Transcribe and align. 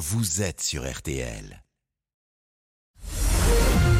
vous 0.00 0.40
êtes 0.40 0.62
sur 0.62 0.90
RTL. 0.90 1.62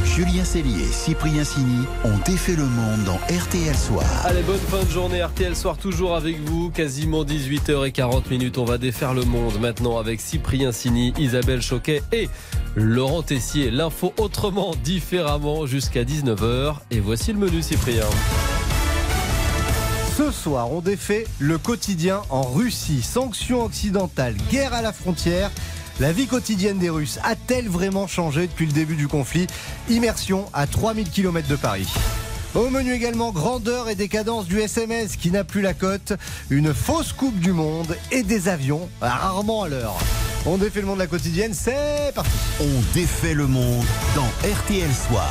Julien 0.03 0.45
Cellier 0.45 0.85
et 0.85 0.93
Cyprien 0.93 1.45
Sini 1.45 1.85
ont 2.05 2.17
défait 2.25 2.57
le 2.57 2.65
monde 2.65 3.05
dans 3.05 3.17
RTL 3.17 3.77
Soir. 3.77 4.07
Allez, 4.25 4.41
bonne 4.43 4.59
fin 4.59 4.83
de 4.83 4.89
journée. 4.89 5.23
RTL 5.23 5.55
Soir 5.55 5.77
toujours 5.77 6.17
avec 6.17 6.41
vous. 6.41 6.71
Quasiment 6.71 7.23
18h40 7.23 8.31
minutes. 8.31 8.57
On 8.57 8.65
va 8.65 8.79
défaire 8.79 9.13
le 9.13 9.27
monde 9.27 9.61
maintenant 9.61 9.99
avec 9.99 10.23
Cyprien 10.23 10.73
Sini, 10.73 11.13
Isabelle 11.19 11.61
Choquet 11.61 12.03
et 12.13 12.31
Laurent 12.77 13.23
Tessier. 13.23 13.71
L'info 13.71 14.15
autrement, 14.17 14.75
différemment 14.83 15.67
jusqu'à 15.67 16.05
19h. 16.05 16.77
Et 16.91 17.01
voici 17.01 17.35
le 17.35 17.39
menu, 17.39 17.61
Cyprien. 17.61 18.07
Ce 20.17 20.31
soir, 20.31 20.73
on 20.73 20.81
défait 20.81 21.27
le 21.39 21.59
quotidien 21.59 22.23
en 22.31 22.43
Russie. 22.43 23.03
Sanctions 23.03 23.65
occidentales, 23.65 24.37
guerre 24.51 24.73
à 24.73 24.81
la 24.81 24.95
frontière. 24.95 25.51
La 26.01 26.13
vie 26.13 26.27
quotidienne 26.27 26.79
des 26.79 26.89
Russes 26.89 27.19
a-t-elle 27.25 27.69
vraiment 27.69 28.07
changé 28.07 28.47
depuis 28.47 28.65
le 28.65 28.73
début 28.73 28.97
du 28.97 29.07
conflit? 29.07 29.47
Immersion 29.91 30.47
à 30.55 30.67
3000 30.67 31.11
km 31.11 31.47
de 31.47 31.57
Paris. 31.57 31.93
Au 32.55 32.71
menu 32.71 32.95
également, 32.95 33.33
grandeur 33.33 33.91
et 33.91 33.95
décadence 33.95 34.47
du 34.47 34.61
SMS 34.61 35.17
qui 35.17 35.31
n'a 35.31 35.45
plus 35.45 35.61
la 35.61 35.75
cote, 35.75 36.15
une 36.49 36.73
fausse 36.73 37.13
Coupe 37.13 37.39
du 37.39 37.53
Monde 37.53 37.95
et 38.13 38.23
des 38.23 38.49
avions 38.49 38.89
rarement 39.03 39.65
à 39.65 39.69
l'heure. 39.69 39.99
On 40.47 40.57
défait 40.57 40.81
le 40.81 40.87
monde 40.87 40.97
de 40.97 41.03
la 41.03 41.07
quotidienne, 41.07 41.53
c'est 41.53 42.15
parti 42.15 42.31
On 42.61 42.95
défait 42.95 43.35
le 43.35 43.47
monde 43.47 43.85
dans 44.17 44.29
RTL 44.49 44.91
Soir. 44.95 45.31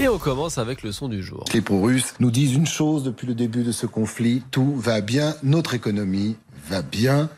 Et 0.00 0.08
on 0.08 0.18
commence 0.18 0.58
avec 0.58 0.82
le 0.82 0.90
son 0.90 1.08
du 1.08 1.22
jour. 1.22 1.44
Les 1.54 1.60
pro-russes 1.60 2.14
nous 2.18 2.32
disent 2.32 2.54
une 2.54 2.66
chose 2.66 3.04
depuis 3.04 3.28
le 3.28 3.34
début 3.34 3.62
de 3.62 3.72
ce 3.72 3.86
conflit, 3.86 4.42
tout 4.50 4.74
va 4.74 5.00
bien, 5.00 5.36
notre 5.44 5.74
économie 5.74 6.36
va 6.68 6.82
bien, 6.82 7.28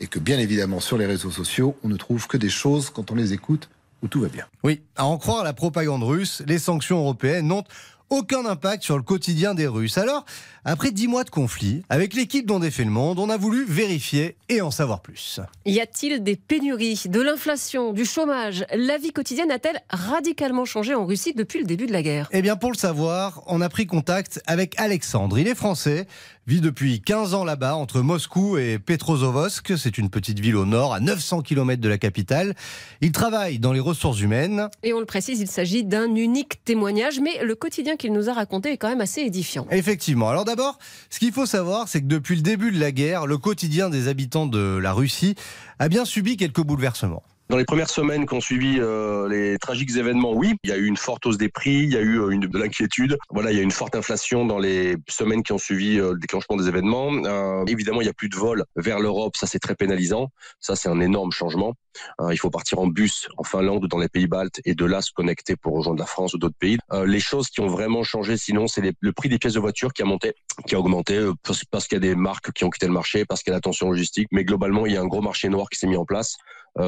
et 0.00 0.06
que 0.06 0.18
bien 0.18 0.38
évidemment 0.38 0.80
sur 0.80 0.98
les 0.98 1.06
réseaux 1.06 1.30
sociaux, 1.30 1.76
on 1.84 1.88
ne 1.88 1.96
trouve 1.96 2.26
que 2.26 2.36
des 2.36 2.50
choses 2.50 2.90
quand 2.90 3.10
on 3.10 3.14
les 3.14 3.32
écoute 3.32 3.68
où 4.02 4.08
tout 4.08 4.20
va 4.20 4.28
bien. 4.28 4.46
Oui, 4.62 4.80
à 4.96 5.04
en 5.04 5.18
croire 5.18 5.44
la 5.44 5.52
propagande 5.52 6.02
russe, 6.02 6.42
les 6.46 6.58
sanctions 6.58 6.98
européennes 6.98 7.48
n'ont 7.48 7.64
aucun 8.08 8.44
impact 8.44 8.82
sur 8.82 8.96
le 8.96 9.04
quotidien 9.04 9.54
des 9.54 9.68
Russes. 9.68 9.96
Alors, 9.96 10.24
après 10.64 10.90
dix 10.90 11.06
mois 11.06 11.22
de 11.22 11.30
conflit, 11.30 11.84
avec 11.88 12.12
l'équipe 12.12 12.44
dont 12.44 12.58
défait 12.58 12.82
le 12.84 12.90
monde, 12.90 13.20
on 13.20 13.30
a 13.30 13.36
voulu 13.36 13.64
vérifier 13.64 14.36
et 14.48 14.60
en 14.60 14.72
savoir 14.72 15.00
plus. 15.00 15.38
Y 15.64 15.78
a-t-il 15.78 16.20
des 16.24 16.34
pénuries, 16.34 17.04
de 17.06 17.20
l'inflation, 17.20 17.92
du 17.92 18.04
chômage? 18.04 18.66
La 18.74 18.98
vie 18.98 19.12
quotidienne 19.12 19.52
a-t-elle 19.52 19.80
radicalement 19.90 20.64
changé 20.64 20.92
en 20.92 21.06
Russie 21.06 21.34
depuis 21.34 21.60
le 21.60 21.66
début 21.66 21.86
de 21.86 21.92
la 21.92 22.02
guerre? 22.02 22.28
Eh 22.32 22.42
bien, 22.42 22.56
pour 22.56 22.72
le 22.72 22.76
savoir, 22.76 23.44
on 23.46 23.60
a 23.60 23.68
pris 23.68 23.86
contact 23.86 24.42
avec 24.46 24.74
Alexandre. 24.80 25.38
Il 25.38 25.46
est 25.46 25.54
français, 25.54 26.08
vit 26.50 26.60
depuis 26.60 27.00
15 27.00 27.34
ans 27.34 27.44
là-bas, 27.44 27.76
entre 27.76 28.00
Moscou 28.00 28.58
et 28.58 28.80
Petrozovosk. 28.80 29.74
C'est 29.78 29.98
une 29.98 30.10
petite 30.10 30.40
ville 30.40 30.56
au 30.56 30.66
nord, 30.66 30.92
à 30.92 30.98
900 30.98 31.42
km 31.42 31.80
de 31.80 31.88
la 31.88 31.96
capitale. 31.96 32.56
Il 33.00 33.12
travaille 33.12 33.60
dans 33.60 33.72
les 33.72 33.78
ressources 33.78 34.20
humaines. 34.20 34.68
Et 34.82 34.92
on 34.92 34.98
le 34.98 35.06
précise, 35.06 35.38
il 35.38 35.46
s'agit 35.46 35.84
d'un 35.84 36.12
unique 36.12 36.64
témoignage, 36.64 37.20
mais 37.20 37.44
le 37.44 37.54
quotidien 37.54 37.94
qu'il 37.94 38.12
nous 38.12 38.28
a 38.28 38.32
raconté 38.32 38.72
est 38.72 38.78
quand 38.78 38.88
même 38.88 39.00
assez 39.00 39.20
édifiant. 39.20 39.64
Effectivement. 39.70 40.28
Alors 40.28 40.44
d'abord, 40.44 40.80
ce 41.08 41.20
qu'il 41.20 41.30
faut 41.30 41.46
savoir, 41.46 41.86
c'est 41.86 42.00
que 42.00 42.08
depuis 42.08 42.34
le 42.34 42.42
début 42.42 42.72
de 42.72 42.80
la 42.80 42.90
guerre, 42.90 43.28
le 43.28 43.38
quotidien 43.38 43.88
des 43.88 44.08
habitants 44.08 44.46
de 44.46 44.76
la 44.76 44.92
Russie 44.92 45.36
a 45.78 45.88
bien 45.88 46.04
subi 46.04 46.36
quelques 46.36 46.62
bouleversements. 46.62 47.22
Dans 47.50 47.56
les 47.56 47.64
premières 47.64 47.90
semaines 47.90 48.28
qui 48.28 48.34
ont 48.34 48.40
suivi 48.40 48.76
euh, 48.78 49.28
les 49.28 49.58
tragiques 49.58 49.96
événements, 49.96 50.32
oui, 50.32 50.54
il 50.62 50.70
y 50.70 50.72
a 50.72 50.76
eu 50.76 50.86
une 50.86 50.96
forte 50.96 51.26
hausse 51.26 51.36
des 51.36 51.48
prix, 51.48 51.80
il 51.82 51.92
y 51.92 51.96
a 51.96 52.00
eu 52.00 52.20
euh, 52.20 52.30
une, 52.30 52.42
de 52.42 52.56
l'inquiétude. 52.56 53.18
Voilà, 53.28 53.50
il 53.50 53.56
y 53.56 53.58
a 53.58 53.62
eu 53.62 53.64
une 53.64 53.72
forte 53.72 53.96
inflation 53.96 54.46
dans 54.46 54.60
les 54.60 54.94
semaines 55.08 55.42
qui 55.42 55.52
ont 55.52 55.58
suivi 55.58 55.98
euh, 55.98 56.12
le 56.12 56.20
déclenchement 56.20 56.54
des 56.54 56.68
événements. 56.68 57.10
Euh, 57.24 57.64
évidemment, 57.66 58.02
il 58.02 58.04
n'y 58.04 58.10
a 58.10 58.12
plus 58.12 58.28
de 58.28 58.36
vols 58.36 58.64
vers 58.76 59.00
l'Europe, 59.00 59.36
ça 59.36 59.48
c'est 59.48 59.58
très 59.58 59.74
pénalisant. 59.74 60.28
Ça 60.60 60.76
c'est 60.76 60.88
un 60.88 61.00
énorme 61.00 61.32
changement. 61.32 61.74
Euh, 62.20 62.32
il 62.32 62.36
faut 62.36 62.50
partir 62.50 62.78
en 62.78 62.86
bus 62.86 63.28
en 63.36 63.42
Finlande 63.42 63.82
ou 63.82 63.88
dans 63.88 63.98
les 63.98 64.08
pays 64.08 64.28
baltes 64.28 64.60
et 64.64 64.76
de 64.76 64.84
là 64.84 65.02
se 65.02 65.10
connecter 65.10 65.56
pour 65.56 65.74
rejoindre 65.74 65.98
la 65.98 66.06
France 66.06 66.34
ou 66.34 66.38
d'autres 66.38 66.56
pays. 66.56 66.78
Euh, 66.92 67.04
les 67.04 67.18
choses 67.18 67.48
qui 67.48 67.58
ont 67.58 67.66
vraiment 67.66 68.04
changé, 68.04 68.36
sinon, 68.36 68.68
c'est 68.68 68.94
le 68.96 69.12
prix 69.12 69.28
des 69.28 69.38
pièces 69.38 69.54
de 69.54 69.60
voiture 69.60 69.92
qui 69.92 70.02
a 70.02 70.04
monté, 70.04 70.34
qui 70.68 70.76
a 70.76 70.78
augmenté 70.78 71.20
parce, 71.42 71.64
parce 71.64 71.88
qu'il 71.88 71.96
y 71.96 71.98
a 71.98 72.00
des 72.00 72.14
marques 72.14 72.52
qui 72.52 72.62
ont 72.62 72.70
quitté 72.70 72.86
le 72.86 72.92
marché, 72.92 73.24
parce 73.24 73.42
qu'il 73.42 73.50
y 73.50 73.54
a 73.54 73.56
la 73.56 73.60
tension 73.60 73.90
logistique. 73.90 74.28
Mais 74.30 74.44
globalement, 74.44 74.86
il 74.86 74.92
y 74.92 74.96
a 74.96 75.00
un 75.00 75.08
gros 75.08 75.20
marché 75.20 75.48
noir 75.48 75.68
qui 75.68 75.80
s'est 75.80 75.88
mis 75.88 75.96
en 75.96 76.04
place 76.04 76.36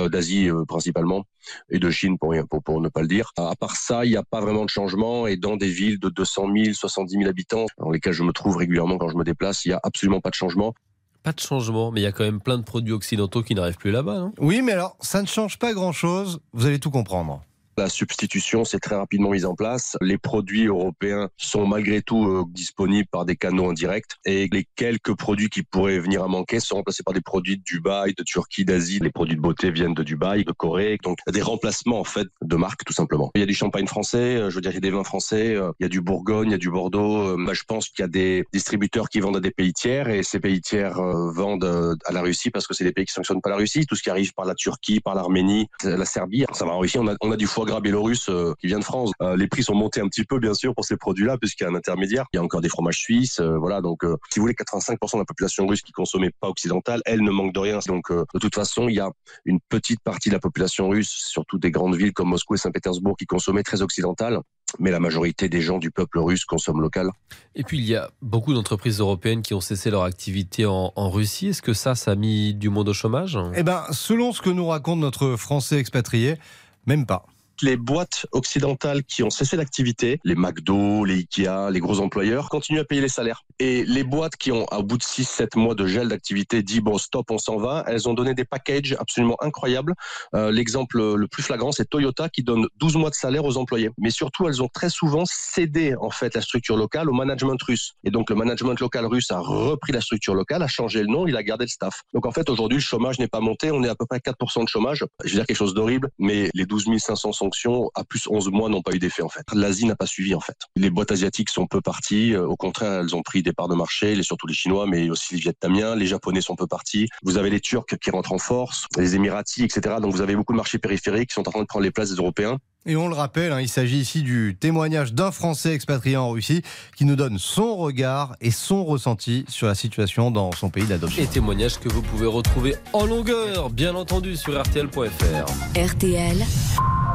d'Asie 0.08 0.48
euh, 0.50 0.64
principalement 0.64 1.24
et 1.70 1.78
de 1.78 1.90
Chine 1.90 2.18
pour, 2.18 2.30
rien- 2.30 2.46
pour, 2.46 2.62
pour 2.62 2.80
ne 2.80 2.88
pas 2.88 3.02
le 3.02 3.08
dire. 3.08 3.30
À 3.36 3.54
part 3.56 3.76
ça, 3.76 4.04
il 4.04 4.10
n'y 4.10 4.16
a 4.16 4.22
pas 4.22 4.40
vraiment 4.40 4.64
de 4.64 4.70
changement 4.70 5.26
et 5.26 5.36
dans 5.36 5.56
des 5.56 5.68
villes 5.68 5.98
de 5.98 6.08
200 6.08 6.46
000, 6.56 6.74
70 6.74 7.16
000 7.18 7.28
habitants 7.28 7.66
dans 7.78 7.90
lesquelles 7.90 8.12
je 8.12 8.22
me 8.22 8.32
trouve 8.32 8.56
régulièrement 8.56 8.98
quand 8.98 9.08
je 9.08 9.16
me 9.16 9.24
déplace, 9.24 9.64
il 9.64 9.68
n'y 9.68 9.74
a 9.74 9.80
absolument 9.82 10.20
pas 10.20 10.30
de 10.30 10.34
changement. 10.34 10.74
Pas 11.22 11.32
de 11.32 11.40
changement, 11.40 11.92
mais 11.92 12.00
il 12.00 12.02
y 12.04 12.06
a 12.06 12.12
quand 12.12 12.24
même 12.24 12.40
plein 12.40 12.58
de 12.58 12.64
produits 12.64 12.92
occidentaux 12.92 13.42
qui 13.42 13.54
n'arrivent 13.54 13.76
plus 13.76 13.92
là-bas, 13.92 14.18
non? 14.18 14.32
Oui, 14.40 14.60
mais 14.60 14.72
alors, 14.72 14.96
ça 15.00 15.22
ne 15.22 15.26
change 15.28 15.56
pas 15.58 15.72
grand-chose. 15.72 16.40
Vous 16.52 16.66
allez 16.66 16.80
tout 16.80 16.90
comprendre. 16.90 17.42
La 17.78 17.88
substitution 17.88 18.64
s'est 18.64 18.78
très 18.78 18.96
rapidement 18.96 19.30
mise 19.30 19.46
en 19.46 19.54
place. 19.54 19.96
Les 20.02 20.18
produits 20.18 20.66
européens 20.66 21.30
sont 21.38 21.66
malgré 21.66 22.02
tout 22.02 22.26
euh, 22.26 22.44
disponibles 22.48 23.08
par 23.10 23.24
des 23.24 23.34
canaux 23.34 23.70
indirects 23.70 24.04
et 24.26 24.46
les 24.52 24.66
quelques 24.76 25.16
produits 25.16 25.48
qui 25.48 25.62
pourraient 25.62 25.98
venir 25.98 26.22
à 26.22 26.28
manquer 26.28 26.60
sont 26.60 26.76
remplacés 26.76 27.02
par 27.02 27.14
des 27.14 27.22
produits 27.22 27.56
de 27.56 27.62
Dubaï, 27.62 28.12
de 28.14 28.22
Turquie, 28.22 28.66
d'Asie. 28.66 28.98
Les 29.00 29.10
produits 29.10 29.36
de 29.36 29.40
beauté 29.40 29.70
viennent 29.70 29.94
de 29.94 30.02
Dubaï, 30.02 30.44
de 30.44 30.52
Corée. 30.52 30.98
Donc 31.02 31.18
des 31.32 31.40
remplacements 31.40 32.00
en 32.00 32.04
fait 32.04 32.28
de 32.42 32.56
marques 32.56 32.84
tout 32.84 32.92
simplement. 32.92 33.30
Il 33.34 33.40
y 33.40 33.44
a 33.44 33.46
du 33.46 33.54
champagne 33.54 33.86
français, 33.86 34.36
euh, 34.36 34.50
je 34.50 34.56
veux 34.56 34.60
dire 34.60 34.72
il 34.72 34.74
y 34.74 34.78
a 34.78 34.80
des 34.80 34.90
vins 34.90 35.04
français, 35.04 35.56
euh, 35.56 35.72
il 35.80 35.84
y 35.84 35.86
a 35.86 35.88
du 35.88 36.02
Bourgogne, 36.02 36.48
il 36.48 36.52
y 36.52 36.56
a 36.56 36.58
du 36.58 36.70
Bordeaux. 36.70 37.38
Je 37.52 37.62
pense 37.64 37.88
qu'il 37.88 38.02
y 38.02 38.04
a 38.04 38.08
des 38.08 38.44
distributeurs 38.52 39.08
qui 39.08 39.20
vendent 39.20 39.36
à 39.36 39.40
des 39.40 39.50
pays 39.50 39.72
tiers 39.72 40.08
et 40.08 40.22
ces 40.22 40.40
pays 40.40 40.60
tiers 40.60 40.94
vendent 40.94 41.98
à 42.04 42.12
la 42.12 42.20
Russie 42.20 42.50
parce 42.50 42.66
que 42.66 42.74
c'est 42.74 42.84
des 42.84 42.92
pays 42.92 43.06
qui 43.06 43.12
sanctionnent 43.12 43.40
pas 43.40 43.50
la 43.50 43.56
Russie. 43.56 43.86
Tout 43.86 43.94
ce 43.94 44.02
qui 44.02 44.10
arrive 44.10 44.34
par 44.34 44.44
la 44.44 44.54
Turquie, 44.54 45.00
par 45.00 45.14
l'Arménie, 45.14 45.68
la 45.84 46.04
Serbie, 46.04 46.44
ça 46.52 46.64
va 46.64 46.72
en 46.72 46.78
Russie. 46.78 46.98
On 46.98 47.08
a, 47.08 47.14
on 47.20 47.30
a 47.30 47.36
du 47.36 47.46
foie 47.46 47.61
gras 47.64 47.80
biélorusse 47.80 48.28
euh, 48.28 48.54
qui 48.60 48.66
vient 48.66 48.78
de 48.78 48.84
France. 48.84 49.10
Euh, 49.20 49.36
les 49.36 49.46
prix 49.48 49.62
sont 49.62 49.74
montés 49.74 50.00
un 50.00 50.08
petit 50.08 50.24
peu, 50.24 50.38
bien 50.38 50.54
sûr, 50.54 50.74
pour 50.74 50.84
ces 50.84 50.96
produits-là, 50.96 51.38
puisqu'il 51.38 51.64
y 51.64 51.66
a 51.66 51.70
un 51.70 51.74
intermédiaire. 51.74 52.26
Il 52.32 52.36
y 52.36 52.40
a 52.40 52.42
encore 52.42 52.60
des 52.60 52.68
fromages 52.68 52.98
suisses. 52.98 53.40
euh, 53.40 53.56
voilà, 53.58 53.80
donc, 53.80 54.04
euh, 54.04 54.16
si 54.32 54.38
vous 54.38 54.44
voulez, 54.44 54.54
85% 54.54 55.14
de 55.14 55.18
la 55.18 55.24
population 55.24 55.66
russe 55.66 55.82
qui 55.82 55.92
consommait 55.92 56.30
pas 56.40 56.48
occidentale, 56.48 57.02
elle 57.04 57.22
ne 57.22 57.30
manque 57.30 57.52
de 57.52 57.60
rien. 57.60 57.78
Donc, 57.86 58.10
euh, 58.10 58.24
de 58.34 58.38
toute 58.38 58.54
façon, 58.54 58.88
il 58.88 58.94
y 58.94 59.00
a 59.00 59.10
une 59.44 59.60
petite 59.68 60.00
partie 60.00 60.28
de 60.28 60.34
la 60.34 60.40
population 60.40 60.88
russe, 60.88 61.10
surtout 61.10 61.58
des 61.58 61.70
grandes 61.70 61.96
villes 61.96 62.12
comme 62.12 62.28
Moscou 62.28 62.54
et 62.54 62.58
Saint-Pétersbourg, 62.58 63.16
qui 63.16 63.26
consommait 63.26 63.62
très 63.62 63.82
occidentale. 63.82 64.40
Mais 64.78 64.90
la 64.90 65.00
majorité 65.00 65.50
des 65.50 65.60
gens 65.60 65.78
du 65.78 65.90
peuple 65.90 66.18
russe 66.18 66.46
consomment 66.46 66.80
local. 66.80 67.10
Et 67.54 67.62
puis 67.62 67.76
il 67.78 67.84
y 67.84 67.94
a 67.94 68.10
beaucoup 68.22 68.54
d'entreprises 68.54 69.00
européennes 69.00 69.42
qui 69.42 69.52
ont 69.52 69.60
cessé 69.60 69.90
leur 69.90 70.02
activité 70.04 70.64
en, 70.64 70.92
en 70.96 71.10
Russie. 71.10 71.48
Est-ce 71.48 71.60
que 71.60 71.74
ça, 71.74 71.94
ça 71.94 72.12
a 72.12 72.14
mis 72.14 72.54
du 72.54 72.70
monde 72.70 72.88
au 72.88 72.94
chômage? 72.94 73.38
Eh 73.54 73.62
ben, 73.64 73.84
selon 73.90 74.32
ce 74.32 74.40
que 74.40 74.48
nous 74.48 74.66
raconte 74.66 74.98
notre 75.00 75.36
Français 75.36 75.76
expatrié, 75.78 76.38
même 76.86 77.04
pas. 77.04 77.26
Les 77.62 77.76
boîtes 77.76 78.26
occidentales 78.32 79.04
qui 79.04 79.22
ont 79.22 79.30
cessé 79.30 79.56
d'activité, 79.56 80.20
les 80.24 80.34
McDo, 80.34 81.04
les 81.04 81.14
Ikea, 81.14 81.70
les 81.70 81.80
gros 81.80 82.00
employeurs, 82.00 82.48
continuent 82.48 82.80
à 82.80 82.84
payer 82.84 83.00
les 83.00 83.08
salaires. 83.08 83.44
Et 83.58 83.84
les 83.84 84.04
boîtes 84.04 84.36
qui 84.36 84.50
ont, 84.50 84.66
au 84.72 84.82
bout 84.82 84.98
de 84.98 85.02
6-7 85.02 85.56
mois 85.56 85.74
de 85.74 85.86
gel 85.86 86.08
d'activité, 86.08 86.62
dit 86.62 86.80
bon, 86.80 86.98
stop, 86.98 87.30
on 87.30 87.38
s'en 87.38 87.56
va, 87.56 87.84
elles 87.86 88.08
ont 88.08 88.14
donné 88.14 88.34
des 88.34 88.44
packages 88.44 88.96
absolument 88.98 89.36
incroyables. 89.40 89.94
Euh, 90.34 90.50
L'exemple 90.50 91.14
le 91.14 91.28
plus 91.28 91.42
flagrant, 91.42 91.72
c'est 91.72 91.88
Toyota 91.88 92.28
qui 92.28 92.42
donne 92.42 92.66
12 92.76 92.96
mois 92.96 93.10
de 93.10 93.14
salaire 93.14 93.44
aux 93.44 93.56
employés. 93.56 93.90
Mais 93.98 94.10
surtout, 94.10 94.48
elles 94.48 94.62
ont 94.62 94.68
très 94.68 94.90
souvent 94.90 95.24
cédé, 95.26 95.94
en 96.00 96.10
fait, 96.10 96.34
la 96.34 96.40
structure 96.40 96.76
locale 96.76 97.08
au 97.08 97.12
management 97.12 97.62
russe. 97.62 97.92
Et 98.04 98.10
donc, 98.10 98.30
le 98.30 98.36
management 98.36 98.78
local 98.80 99.06
russe 99.06 99.30
a 99.30 99.38
repris 99.38 99.92
la 99.92 100.00
structure 100.00 100.34
locale, 100.34 100.62
a 100.62 100.68
changé 100.68 101.00
le 101.00 101.06
nom, 101.06 101.26
il 101.26 101.36
a 101.36 101.42
gardé 101.42 101.64
le 101.64 101.70
staff. 101.70 102.02
Donc, 102.12 102.26
en 102.26 102.32
fait, 102.32 102.50
aujourd'hui, 102.50 102.78
le 102.78 102.82
chômage 102.82 103.18
n'est 103.18 103.28
pas 103.28 103.40
monté, 103.40 103.70
on 103.70 103.84
est 103.84 103.88
à 103.88 103.94
peu 103.94 104.06
près 104.06 104.18
4% 104.18 104.64
de 104.64 104.68
chômage. 104.68 105.04
Je 105.24 105.30
veux 105.30 105.36
dire 105.36 105.46
quelque 105.46 105.56
chose 105.56 105.74
d'horrible, 105.74 106.10
mais 106.18 106.50
les 106.54 106.66
12 106.66 106.86
500 106.98 107.32
sanctions 107.52 107.90
à 107.94 108.04
plus 108.04 108.26
11 108.28 108.50
mois 108.50 108.68
n'ont 108.68 108.82
pas 108.82 108.92
eu 108.92 108.98
d'effet, 108.98 109.22
en 109.22 109.28
fait. 109.28 109.44
L'Asie 109.52 109.84
n'a 109.84 109.96
pas 109.96 110.06
suivi, 110.06 110.34
en 110.34 110.40
fait. 110.40 110.56
Les 110.76 110.90
boîtes 110.90 111.12
asiatiques 111.12 111.50
sont 111.50 111.66
peu 111.66 111.80
parties. 111.80 112.34
Euh, 112.34 112.46
Au 112.46 112.56
contraire, 112.56 113.00
elles 113.00 113.14
ont 113.14 113.22
pris 113.22 113.42
des 113.42 113.52
parts 113.52 113.68
de 113.68 113.74
marché, 113.74 114.14
les, 114.14 114.22
surtout 114.22 114.46
les 114.46 114.54
Chinois, 114.54 114.86
mais 114.86 115.10
aussi 115.10 115.34
les 115.34 115.40
Vietnamiens. 115.40 115.94
Les 115.94 116.06
Japonais 116.06 116.40
sont 116.40 116.56
peu 116.56 116.66
partis. 116.66 117.08
Vous 117.22 117.36
avez 117.36 117.50
les 117.50 117.60
Turcs 117.60 117.84
qui 118.00 118.10
rentrent 118.10 118.32
en 118.32 118.38
force, 118.38 118.86
les 118.96 119.14
Émiratis, 119.14 119.64
etc. 119.64 119.96
Donc, 120.00 120.12
vous 120.12 120.22
avez 120.22 120.34
beaucoup 120.34 120.52
de 120.52 120.56
marchés 120.56 120.78
périphériques 120.78 121.28
qui 121.28 121.34
sont 121.34 121.46
en 121.46 121.52
train 121.52 121.60
de 121.60 121.66
prendre 121.66 121.84
les 121.84 121.90
places 121.90 122.10
des 122.10 122.16
Européens. 122.16 122.58
Et 122.84 122.96
on 122.96 123.06
le 123.06 123.14
rappelle, 123.14 123.52
hein, 123.52 123.60
il 123.60 123.68
s'agit 123.68 123.98
ici 123.98 124.22
du 124.22 124.56
témoignage 124.58 125.14
d'un 125.14 125.30
Français 125.30 125.72
expatrié 125.72 126.16
en 126.16 126.30
Russie 126.30 126.62
qui 126.96 127.04
nous 127.04 127.14
donne 127.14 127.38
son 127.38 127.76
regard 127.76 128.34
et 128.40 128.50
son 128.50 128.84
ressenti 128.84 129.44
sur 129.46 129.68
la 129.68 129.76
situation 129.76 130.32
dans 130.32 130.50
son 130.50 130.68
pays 130.68 130.86
d'adoption. 130.86 131.22
Et 131.22 131.28
témoignages 131.28 131.78
que 131.78 131.88
vous 131.88 132.02
pouvez 132.02 132.26
retrouver 132.26 132.74
en 132.92 133.06
longueur, 133.06 133.70
bien 133.70 133.94
entendu, 133.94 134.36
sur 134.36 134.60
RTL.fr. 134.60 135.78
RTL, 135.78 136.44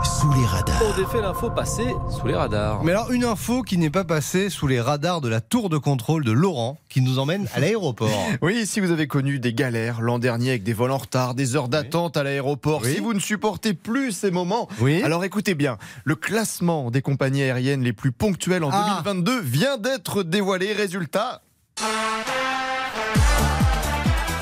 Sous 0.04 0.32
les 0.34 0.46
radars. 0.46 0.82
On 0.84 0.98
défait 1.00 1.22
l'info 1.22 1.50
passée 1.50 1.96
sous 2.10 2.28
les 2.28 2.36
radars. 2.36 2.84
Mais 2.84 2.92
alors, 2.92 3.12
une 3.12 3.24
info 3.24 3.62
qui 3.62 3.78
n'est 3.78 3.90
pas 3.90 4.04
passée 4.04 4.50
sous 4.50 4.68
les 4.68 4.80
radars 4.82 5.22
de 5.22 5.30
la 5.30 5.42
tour 5.42 5.70
de 5.70 5.78
contrôle 5.78 6.24
de 6.24 6.32
Laurent 6.32 6.78
qui 6.90 7.02
nous 7.02 7.20
emmène 7.20 7.48
à 7.54 7.60
l'aéroport. 7.60 8.10
Oui, 8.42 8.66
si 8.66 8.80
vous 8.80 8.92
avez 8.92 9.08
connu 9.08 9.40
des 9.40 9.54
galères 9.54 10.02
l'an 10.02 10.20
dernier 10.20 10.50
avec 10.52 10.64
des 10.64 10.74
vols 10.74 10.92
en 10.92 10.98
retard, 10.98 11.34
des 11.36 11.56
heures 11.56 11.68
d'attente 11.68 12.18
à 12.18 12.24
l'aéroport, 12.24 12.82
Oui. 12.84 12.94
si 12.94 13.00
vous 13.00 13.14
ne 13.14 13.20
supportez 13.20 13.74
plus 13.74 14.12
ces 14.12 14.32
moments, 14.32 14.68
Oui. 14.80 15.02
alors 15.04 15.24
écoutez 15.24 15.56
bien, 15.56 15.78
le 16.04 16.16
classement 16.16 16.92
des 16.92 17.02
compagnies 17.02 17.44
aériennes 17.44 17.82
les 17.84 17.94
plus 17.94 18.12
ponctuelles 18.12 18.64
en 18.64 18.70
Ah. 18.72 19.02
2022 19.04 19.42
vient 19.42 19.78
d'être 19.78 20.24
dévoilé. 20.24 20.74
Résultat 20.74 21.42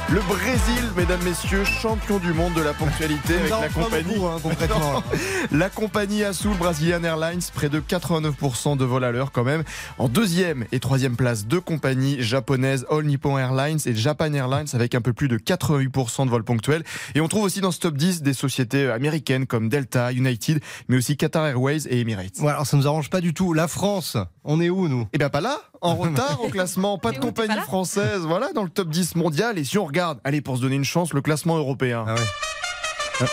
Le 0.07 0.21
Brésil, 0.21 0.83
mesdames, 0.95 1.23
messieurs, 1.23 1.63
champion 1.63 2.19
du 2.19 2.31
monde 2.31 2.53
de 2.53 2.61
la 2.61 2.73
ponctualité 2.73 3.33
avec 3.39 3.49
Non, 3.49 3.61
la 3.61 3.69
compagnie. 3.69 4.13
beaucoup, 4.15 4.27
hein, 4.27 4.37
concrètement. 4.41 5.03
La 5.51 5.69
compagnie 5.69 6.23
Azul 6.23 6.55
Brazilian 6.57 7.03
Airlines, 7.03 7.41
près 7.53 7.69
de 7.69 7.79
89% 7.79 8.77
de 8.77 8.85
vol 8.85 9.03
à 9.03 9.11
l'heure 9.11 9.31
quand 9.31 9.43
même. 9.43 9.63
En 9.97 10.07
deuxième 10.07 10.65
et 10.71 10.79
troisième 10.79 11.15
place, 11.15 11.45
deux 11.47 11.59
compagnies 11.59 12.21
japonaises, 12.21 12.85
All 12.91 13.03
Nippon 13.05 13.37
Airlines 13.37 13.79
et 13.85 13.95
Japan 13.95 14.31
Airlines, 14.33 14.67
avec 14.73 14.93
un 14.95 15.01
peu 15.01 15.13
plus 15.13 15.27
de 15.27 15.37
88% 15.37 16.25
de 16.25 16.29
vols 16.29 16.43
ponctuels. 16.43 16.83
Et 17.15 17.21
on 17.21 17.27
trouve 17.27 17.43
aussi 17.43 17.61
dans 17.61 17.71
ce 17.71 17.79
top 17.79 17.95
10 17.97 18.21
des 18.21 18.33
sociétés 18.33 18.89
américaines 18.89 19.47
comme 19.47 19.69
Delta, 19.69 20.11
United, 20.11 20.61
mais 20.87 20.97
aussi 20.97 21.17
Qatar 21.17 21.47
Airways 21.47 21.87
et 21.89 21.99
Emirates. 22.01 22.39
Ouais, 22.41 22.49
alors 22.51 22.67
ça 22.67 22.77
nous 22.77 22.87
arrange 22.87 23.09
pas 23.09 23.21
du 23.21 23.33
tout. 23.33 23.53
La 23.53 23.67
France, 23.67 24.17
on 24.43 24.61
est 24.61 24.69
où 24.69 24.87
nous? 24.87 25.07
Eh 25.13 25.17
bien 25.17 25.29
pas 25.29 25.41
là, 25.41 25.61
en 25.81 25.95
retard 25.95 26.41
au 26.43 26.49
classement, 26.49 26.97
pas 26.99 27.11
de 27.11 27.19
compagnie 27.19 27.59
française, 27.61 28.21
voilà, 28.21 28.51
dans 28.53 28.63
le 28.63 28.69
top 28.69 28.89
10 28.89 29.15
mondial. 29.15 29.57
Et 29.57 29.63
si 29.63 29.77
on 29.77 29.85
regarde, 29.85 29.94
allez, 30.23 30.41
pour 30.41 30.57
se 30.57 30.61
donner 30.61 30.75
une 30.75 30.85
chance, 30.85 31.13
le 31.13 31.21
classement 31.21 31.57
européen. 31.57 32.05
Ah 32.07 32.15
ouais. 32.15 33.27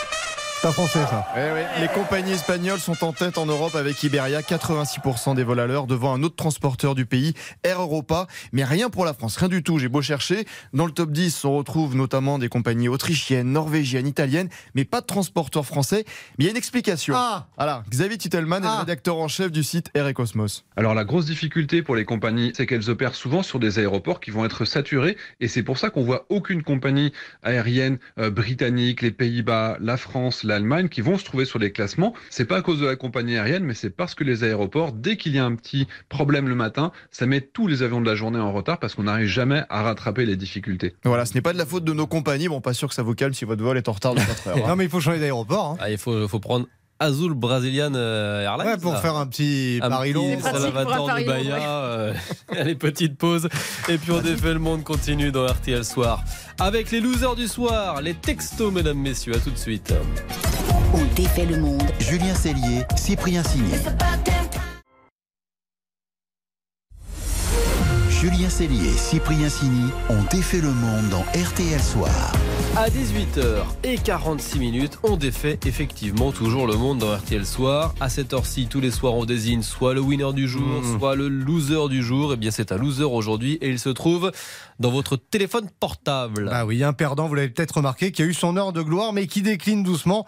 Ah, 0.64 0.68
Pas 0.68 0.72
français 0.72 1.00
ça. 1.10 1.26
Eh 1.36 1.40
oui, 1.54 1.60
Les 1.80 1.88
compagnies 1.88 2.32
espagnoles 2.32 2.78
sont 2.78 3.02
en 3.04 3.12
tête 3.12 3.36
en 3.36 3.46
Europe 3.46 3.74
avec 3.74 4.00
Iberia, 4.04 4.42
86% 4.42 5.34
des 5.34 5.42
vols 5.42 5.58
à 5.58 5.66
l'heure 5.66 5.86
devant 5.88 6.14
un 6.14 6.22
autre 6.22 6.36
transporteur 6.36 6.94
du 6.94 7.04
pays, 7.04 7.34
Air 7.64 7.80
Europa. 7.80 8.28
Mais 8.52 8.62
rien 8.64 8.88
pour 8.88 9.04
la 9.04 9.12
France, 9.12 9.36
rien 9.36 9.48
du 9.48 9.64
tout. 9.64 9.80
J'ai 9.80 9.88
beau 9.88 10.02
chercher. 10.02 10.46
Dans 10.72 10.86
le 10.86 10.92
top 10.92 11.10
10, 11.10 11.44
on 11.46 11.56
retrouve 11.56 11.96
notamment 11.96 12.38
des 12.38 12.48
compagnies 12.48 12.88
autrichiennes, 12.88 13.50
norvégiennes, 13.52 14.06
italiennes, 14.06 14.48
mais 14.76 14.84
pas 14.84 15.00
de 15.00 15.06
transporteur 15.06 15.66
français. 15.66 16.04
Mais 16.38 16.44
il 16.44 16.44
y 16.44 16.48
a 16.48 16.50
une 16.52 16.56
explication. 16.56 17.14
Ah 17.16 17.48
Voilà, 17.56 17.82
Xavier 17.90 18.18
Titelman 18.18 18.62
est 18.62 18.66
Ah. 18.68 18.74
le 18.74 18.80
rédacteur 18.80 19.16
en 19.18 19.26
chef 19.28 19.50
du 19.50 19.64
site 19.64 19.90
Air 19.94 20.06
et 20.06 20.14
Cosmos. 20.14 20.64
Alors 20.76 20.94
la 20.94 21.04
grosse 21.04 21.26
difficulté 21.26 21.82
pour 21.82 21.96
les 21.96 22.04
compagnies, 22.04 22.52
c'est 22.56 22.66
qu'elles 22.66 22.88
opèrent 22.88 23.16
souvent 23.16 23.42
sur 23.42 23.58
des 23.58 23.80
aéroports 23.80 24.20
qui 24.20 24.30
vont 24.30 24.44
être 24.44 24.64
saturés 24.64 25.16
et 25.40 25.48
c'est 25.48 25.64
pour 25.64 25.78
ça 25.78 25.90
qu'on 25.90 26.04
voit 26.04 26.26
aucune 26.28 26.62
compagnie 26.62 27.12
aérienne 27.42 27.98
euh, 28.18 28.30
britannique, 28.30 29.02
les 29.02 29.10
Pays-Bas, 29.10 29.76
la 29.80 29.96
France, 29.96 30.44
l'Allemagne 30.52 30.88
qui 30.88 31.00
vont 31.00 31.18
se 31.18 31.24
trouver 31.24 31.44
sur 31.44 31.58
les 31.58 31.72
classements. 31.72 32.14
C'est 32.30 32.44
pas 32.44 32.56
à 32.58 32.62
cause 32.62 32.80
de 32.80 32.86
la 32.86 32.96
compagnie 32.96 33.36
aérienne, 33.36 33.64
mais 33.64 33.74
c'est 33.74 33.90
parce 33.90 34.14
que 34.14 34.24
les 34.24 34.44
aéroports, 34.44 34.92
dès 34.92 35.16
qu'il 35.16 35.34
y 35.34 35.38
a 35.38 35.44
un 35.44 35.54
petit 35.54 35.86
problème 36.08 36.48
le 36.48 36.54
matin, 36.54 36.92
ça 37.10 37.26
met 37.26 37.40
tous 37.40 37.66
les 37.66 37.82
avions 37.82 38.00
de 38.00 38.06
la 38.06 38.14
journée 38.14 38.38
en 38.38 38.52
retard 38.52 38.78
parce 38.78 38.94
qu'on 38.94 39.04
n'arrive 39.04 39.26
jamais 39.26 39.62
à 39.68 39.82
rattraper 39.82 40.26
les 40.26 40.36
difficultés. 40.36 40.94
Voilà, 41.04 41.26
ce 41.26 41.34
n'est 41.34 41.42
pas 41.42 41.52
de 41.52 41.58
la 41.58 41.66
faute 41.66 41.84
de 41.84 41.92
nos 41.92 42.06
compagnies. 42.06 42.48
Bon, 42.48 42.60
pas 42.60 42.74
sûr 42.74 42.88
que 42.88 42.94
ça 42.94 43.02
vous 43.02 43.14
calme 43.14 43.34
si 43.34 43.44
votre 43.44 43.62
vol 43.62 43.76
est 43.76 43.88
en 43.88 43.92
retard 43.92 44.14
de 44.14 44.20
4 44.20 44.48
heures. 44.48 44.56
hein. 44.58 44.68
Non 44.68 44.76
mais 44.76 44.84
il 44.84 44.90
faut 44.90 45.00
changer 45.00 45.18
d'aéroport. 45.18 45.70
hein. 45.72 45.76
Ah, 45.80 45.90
il 45.90 45.98
faut, 45.98 46.28
faut 46.28 46.40
prendre 46.40 46.66
Azul 46.98 47.34
Brazilian 47.34 47.92
euh, 47.94 48.44
Airlines. 48.44 48.66
Ouais, 48.66 48.76
pour 48.76 48.96
faire 48.98 49.16
un 49.16 49.26
petit 49.26 49.80
Un 49.82 49.90
Paris 49.90 50.12
petit 50.12 50.14
long. 50.14 50.38
C'est 50.40 50.50
pratique 50.50 50.52
pour 50.52 50.56
un 50.56 50.72
Salvador 50.72 51.06
Paris 51.06 51.24
de 51.24 51.28
long, 51.30 51.36
Bahia, 51.36 51.68
euh, 51.68 52.14
les 52.64 52.74
petites 52.74 53.18
pauses. 53.18 53.48
Et 53.88 53.98
puis 53.98 54.12
on 54.12 54.20
défait 54.20 54.52
le 54.52 54.60
monde 54.60 54.84
continue 54.84 55.32
dans 55.32 55.46
RTL 55.46 55.84
Soir. 55.84 56.22
Avec 56.60 56.90
les 56.90 57.00
losers 57.00 57.34
du 57.34 57.48
soir, 57.48 58.00
les 58.02 58.14
textos, 58.14 58.72
mesdames, 58.72 58.98
messieurs. 58.98 59.34
À 59.34 59.38
tout 59.38 59.50
de 59.50 59.58
suite. 59.58 59.92
On 60.94 61.04
défait 61.14 61.46
le 61.46 61.58
monde. 61.58 61.82
Julien 61.98 62.34
Cellier, 62.34 62.84
Cyprien 62.96 63.42
Signé. 63.42 63.74
Julien 68.22 68.48
Cellier 68.48 68.86
et 68.86 68.96
Cyprien 68.96 69.48
Sini 69.48 69.90
ont 70.08 70.22
défait 70.30 70.60
le 70.60 70.70
monde 70.70 71.08
dans 71.10 71.22
RTL 71.34 71.82
Soir. 71.82 72.32
À 72.76 72.88
18h46 72.88 74.60
minutes, 74.60 75.00
on 75.02 75.16
défait 75.16 75.58
effectivement 75.66 76.30
toujours 76.30 76.68
le 76.68 76.76
monde 76.76 76.98
dans 76.98 77.16
RTL 77.16 77.44
Soir. 77.44 77.96
À 77.98 78.08
cette 78.08 78.32
heure-ci, 78.32 78.68
tous 78.68 78.80
les 78.80 78.92
soirs, 78.92 79.14
on 79.14 79.24
désigne 79.24 79.62
soit 79.62 79.92
le 79.92 80.00
winner 80.00 80.32
du 80.34 80.46
jour, 80.46 80.62
Mmh. 80.62 80.98
soit 81.00 81.16
le 81.16 81.26
loser 81.26 81.88
du 81.88 82.00
jour. 82.00 82.32
Et 82.32 82.36
bien, 82.36 82.52
c'est 82.52 82.70
un 82.70 82.76
loser 82.76 83.02
aujourd'hui 83.02 83.54
et 83.54 83.68
il 83.68 83.80
se 83.80 83.88
trouve 83.88 84.30
dans 84.78 84.92
votre 84.92 85.16
téléphone 85.16 85.68
portable. 85.80 86.48
Ah 86.52 86.64
oui, 86.64 86.84
un 86.84 86.92
perdant, 86.92 87.26
vous 87.26 87.34
l'avez 87.34 87.48
peut-être 87.48 87.78
remarqué, 87.78 88.12
qui 88.12 88.22
a 88.22 88.24
eu 88.24 88.34
son 88.34 88.56
heure 88.56 88.72
de 88.72 88.82
gloire, 88.82 89.12
mais 89.12 89.26
qui 89.26 89.42
décline 89.42 89.82
doucement. 89.82 90.26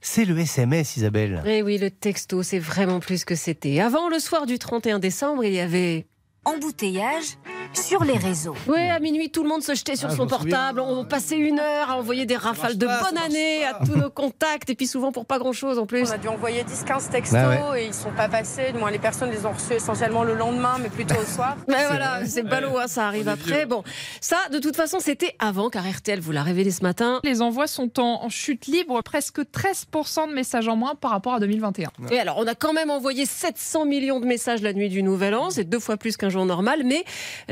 C'est 0.00 0.24
le 0.24 0.36
SMS, 0.36 0.96
Isabelle. 0.96 1.44
Eh 1.46 1.62
oui, 1.62 1.78
le 1.78 1.92
texto, 1.92 2.42
c'est 2.42 2.58
vraiment 2.58 2.98
plus 2.98 3.24
que 3.24 3.36
c'était. 3.36 3.78
Avant, 3.78 4.08
le 4.08 4.18
soir 4.18 4.46
du 4.46 4.58
31 4.58 4.98
décembre, 4.98 5.44
il 5.44 5.52
y 5.52 5.60
avait 5.60 6.06
Embouteillage 6.46 7.38
sur 7.74 8.04
les 8.04 8.16
réseaux. 8.16 8.54
Ouais, 8.66 8.90
à 8.90 8.98
minuit, 9.00 9.30
tout 9.30 9.42
le 9.42 9.48
monde 9.48 9.62
se 9.62 9.74
jetait 9.74 9.96
sur 9.96 10.08
Ah, 10.08 10.16
son 10.16 10.28
souviens. 10.28 10.36
portable. 10.38 10.80
On 10.80 11.04
passait 11.04 11.36
une 11.38 11.58
heure 11.60 11.90
à 11.90 11.96
envoyer 11.96 12.26
des 12.26 12.36
rafales 12.36 12.76
de 12.78 12.86
pas, 12.86 13.00
bonne 13.02 13.18
année 13.18 13.64
à 13.64 13.78
tous 13.84 13.96
nos 13.96 14.10
contacts, 14.10 14.70
et 14.70 14.74
puis 14.74 14.86
souvent 14.86 15.12
pour 15.12 15.26
pas 15.26 15.38
grand 15.38 15.52
chose 15.52 15.78
en 15.78 15.86
plus. 15.86 16.08
On 16.08 16.12
a 16.12 16.18
dû 16.18 16.28
envoyer 16.28 16.62
10-15 16.64 17.10
textos 17.10 17.38
Ah 17.40 17.78
et 17.78 17.86
ils 17.86 17.94
sont 17.94 18.10
pas 18.12 18.28
passés. 18.28 18.72
Du 18.72 18.78
moins, 18.78 18.90
les 18.90 18.98
personnes 18.98 19.30
les 19.30 19.44
ont 19.46 19.52
reçus 19.52 19.74
essentiellement 19.74 20.24
le 20.24 20.34
lendemain, 20.34 20.76
mais 20.82 20.88
plutôt 20.88 21.14
au 21.20 21.24
soir. 21.24 21.56
Mais 21.68 21.84
voilà, 21.86 22.24
c'est 22.26 22.42
ballot, 22.42 22.78
hein, 22.78 22.86
ça 22.88 23.06
arrive 23.06 23.28
après. 23.28 23.58
vieux. 23.58 23.66
Bon, 23.66 23.82
ça, 24.20 24.36
de 24.52 24.58
toute 24.58 24.76
façon, 24.76 24.98
c'était 25.00 25.34
avant, 25.38 25.70
car 25.70 25.84
RTL 25.88 26.20
vous 26.20 26.32
l'a 26.32 26.42
révélé 26.42 26.70
ce 26.70 26.82
matin. 26.82 27.20
Les 27.24 27.42
envois 27.42 27.66
sont 27.66 27.98
en 28.00 28.06
en 28.22 28.28
chute 28.28 28.66
libre, 28.66 29.02
presque 29.02 29.40
13% 29.40 30.28
de 30.28 30.32
messages 30.34 30.68
en 30.68 30.76
moins 30.76 30.94
par 30.94 31.10
rapport 31.10 31.34
à 31.34 31.40
2021. 31.40 31.90
Et 32.10 32.18
alors, 32.18 32.36
on 32.38 32.46
a 32.46 32.54
quand 32.54 32.72
même 32.72 32.90
envoyé 32.90 33.26
700 33.26 33.84
millions 33.84 34.20
de 34.20 34.26
messages 34.26 34.62
la 34.62 34.72
nuit 34.72 34.88
du 34.88 35.02
Nouvel 35.02 35.34
An, 35.34 35.50
c'est 35.50 35.64
deux 35.64 35.78
fois 35.80 35.96
plus 35.96 36.16
qu'un 36.16 36.28
jour 36.30 36.44
normal, 36.46 36.82
mais 36.84 37.04